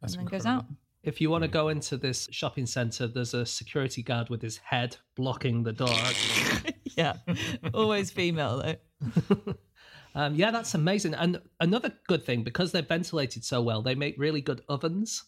[0.02, 0.66] and then goes out.
[1.02, 4.58] If you want to go into this shopping center, there's a security guard with his
[4.58, 5.88] head blocking the door.
[6.96, 7.14] Yeah,
[7.72, 9.54] always female though.
[10.14, 11.14] Um, yeah, that's amazing.
[11.14, 15.24] And another good thing, because they're ventilated so well, they make really good ovens.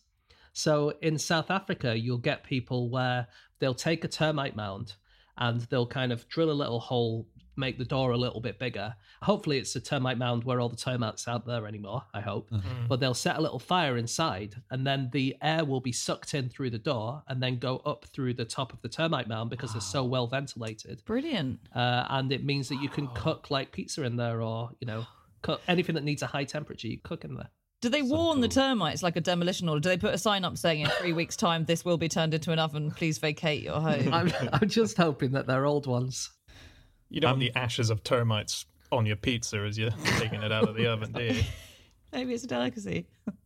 [0.52, 4.94] So in South Africa, you'll get people where they'll take a termite mound
[5.38, 7.26] and they'll kind of drill a little hole,
[7.56, 8.94] make the door a little bit bigger.
[9.22, 12.50] Hopefully, it's a termite mound where all the termites aren't there anymore, I hope.
[12.88, 16.48] But they'll set a little fire inside and then the air will be sucked in
[16.48, 19.72] through the door and then go up through the top of the termite mound because
[19.72, 21.60] they're so well ventilated Brilliant.
[21.74, 25.06] uh, and it means that you can cook like pizza in there, or you know,
[25.42, 26.88] cook anything that needs a high temperature.
[26.88, 27.50] You cook in there.
[27.80, 29.80] Do they warn the termites like a demolition order?
[29.80, 32.32] Do they put a sign up saying in three weeks' time this will be turned
[32.32, 32.92] into an oven?
[32.92, 34.14] Please vacate your home.
[34.14, 36.30] I'm, I'm just hoping that they're old ones.
[37.12, 40.68] You don't want the ashes of termites on your pizza as you're taking it out
[40.68, 41.42] of the oven, do you?
[42.12, 43.06] Maybe it's a delicacy.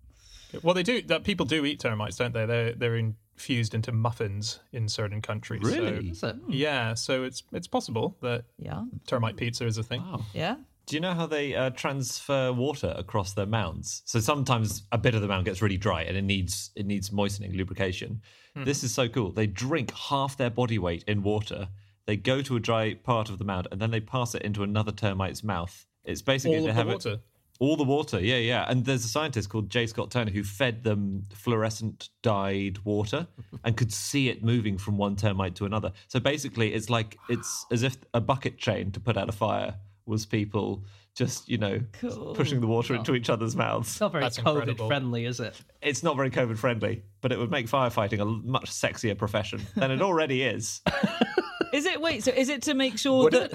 [0.62, 1.02] Well, they do.
[1.02, 2.46] That people do eat termites, don't they?
[2.46, 5.60] They're they're infused into muffins in certain countries.
[5.62, 6.14] Really?
[6.14, 6.94] So, Is yeah.
[6.94, 10.00] So it's it's possible that Yeah, termite pizza is a thing.
[10.00, 10.24] Wow.
[10.32, 10.56] yeah.
[10.86, 14.02] Do you know how they uh, transfer water across their mounds?
[14.06, 17.10] So sometimes a bit of the mound gets really dry and it needs it needs
[17.10, 18.22] moistening, lubrication.
[18.54, 19.32] This is so cool.
[19.32, 21.68] They drink half their body weight in water.
[22.06, 24.62] They go to a dry part of the mound and then they pass it into
[24.62, 25.86] another termite's mouth.
[26.04, 27.20] It's basically All they of the have it- water.
[27.58, 28.64] all the water, yeah, yeah.
[28.68, 29.86] And there's a scientist called J.
[29.86, 33.26] Scott Turner who fed them fluorescent dyed water
[33.64, 35.92] and could see it moving from one termite to another.
[36.08, 39.74] So basically, it's like it's as if a bucket chain to put out a fire
[40.04, 40.84] was people
[41.16, 42.34] just, you know, Cool.
[42.34, 43.88] pushing the water into each other's mouths.
[43.88, 44.86] It's not very That's COVID incredible.
[44.86, 45.58] friendly, is it?
[45.82, 49.90] It's not very COVID friendly, but it would make firefighting a much sexier profession than
[49.90, 50.82] it already is.
[51.76, 52.24] Is it wait?
[52.24, 53.52] So is it to make sure Would that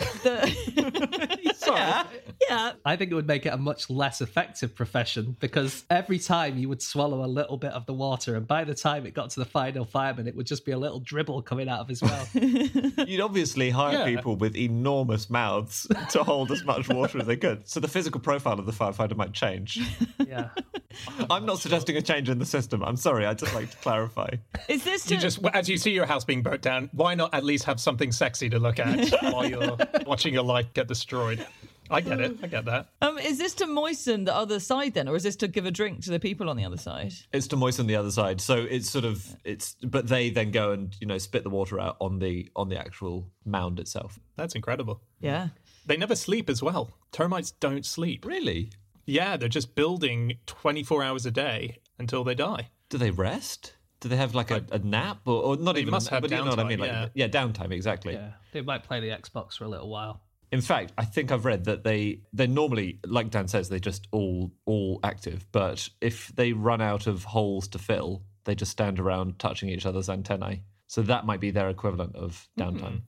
[1.73, 2.03] the yeah
[2.49, 6.57] yeah I think it would make it a much less effective profession because every time
[6.57, 9.29] you would swallow a little bit of the water, and by the time it got
[9.31, 12.01] to the final fireman, it would just be a little dribble coming out of his
[12.01, 12.29] mouth.
[13.07, 14.05] You'd obviously hire Yeah.
[14.05, 17.67] people with enormous mouths to hold as much water as they could.
[17.67, 19.79] So the physical profile of the firefighter might change.
[20.27, 20.49] yeah.
[21.29, 22.83] I'm not suggesting a change in the system.
[22.83, 23.25] I'm sorry.
[23.25, 24.29] I'd just like to clarify.
[24.67, 27.33] is this to You just, as you see your house being burnt down, why not
[27.33, 31.45] at least have something sexy to look at while you're watching your life get destroyed?
[31.91, 32.37] I get it.
[32.41, 32.87] I get that.
[33.01, 35.71] um is this to moisten the other side then, or is this to give a
[35.71, 37.13] drink to the people on the other side?
[37.33, 38.41] It's to moisten the other side.
[38.41, 41.79] So it's sort of it's but they then go and, you know, spit the water
[41.79, 44.19] out on the on the actual mound itself.
[44.37, 45.01] That's incredible.
[45.19, 45.49] Yeah.
[45.85, 46.91] They never sleep as well.
[47.11, 48.25] Termites don't sleep.
[48.25, 48.71] Really?
[49.05, 52.69] Yeah, they're just building 24 hours a day until they die.
[52.89, 53.75] Do they rest?
[53.99, 56.21] Do they have like a, a nap or, or not They even must a, have
[56.21, 56.79] but you know what I downtime, mean?
[56.79, 57.07] Like, yeah.
[57.13, 58.13] yeah, downtime, exactly.
[58.13, 58.31] Yeah.
[58.51, 60.21] They might play the Xbox for a little while.
[60.51, 64.07] In fact, I think I've read that they they normally, like Dan says, they're just
[64.11, 65.45] all all active.
[65.51, 69.85] But if they run out of holes to fill, they just stand around touching each
[69.85, 70.63] other's antennae.
[70.87, 73.01] So that might be their equivalent of downtime.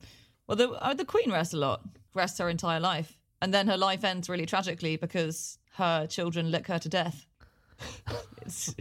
[0.47, 1.81] Well, the uh, the Queen rests a lot,
[2.13, 6.67] rests her entire life, and then her life ends really tragically because her children lick
[6.67, 7.25] her to death.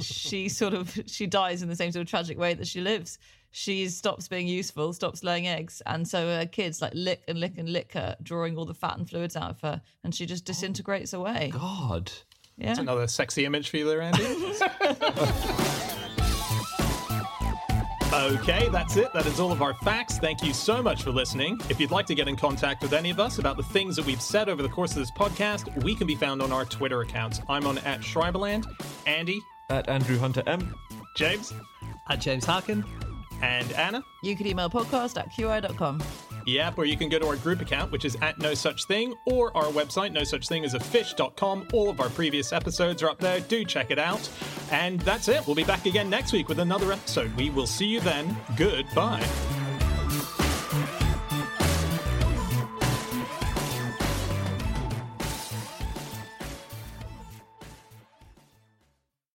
[0.00, 3.16] She sort of she dies in the same sort of tragic way that she lives.
[3.52, 7.58] She stops being useful, stops laying eggs, and so her kids like lick and lick
[7.58, 10.44] and lick her, drawing all the fat and fluids out of her, and she just
[10.44, 11.52] oh disintegrates away.
[11.52, 12.10] God.
[12.56, 12.78] Yeah.
[12.78, 14.24] Another sexy image for you there, Andy.
[18.14, 19.10] Okay, that's it.
[19.14, 20.18] That is all of our facts.
[20.18, 21.58] Thank you so much for listening.
[21.70, 24.04] If you'd like to get in contact with any of us about the things that
[24.04, 27.00] we've said over the course of this podcast, we can be found on our Twitter
[27.00, 27.40] accounts.
[27.48, 28.66] I'm on at Schreiberland,
[29.06, 29.40] Andy,
[29.70, 30.74] At Andrew Hunter M.
[31.16, 31.54] James,
[32.10, 32.84] At James Harkin.
[33.42, 34.02] And Anna.
[34.22, 36.02] You could email podcast at qi.com.
[36.46, 39.14] Yep, or you can go to our group account, which is at no such thing,
[39.26, 41.68] or our website, no such thing as a fish.com.
[41.72, 43.40] All of our previous episodes are up there.
[43.40, 44.28] Do check it out.
[44.70, 45.46] And that's it.
[45.46, 47.34] We'll be back again next week with another episode.
[47.36, 48.36] We will see you then.
[48.56, 49.61] Goodbye.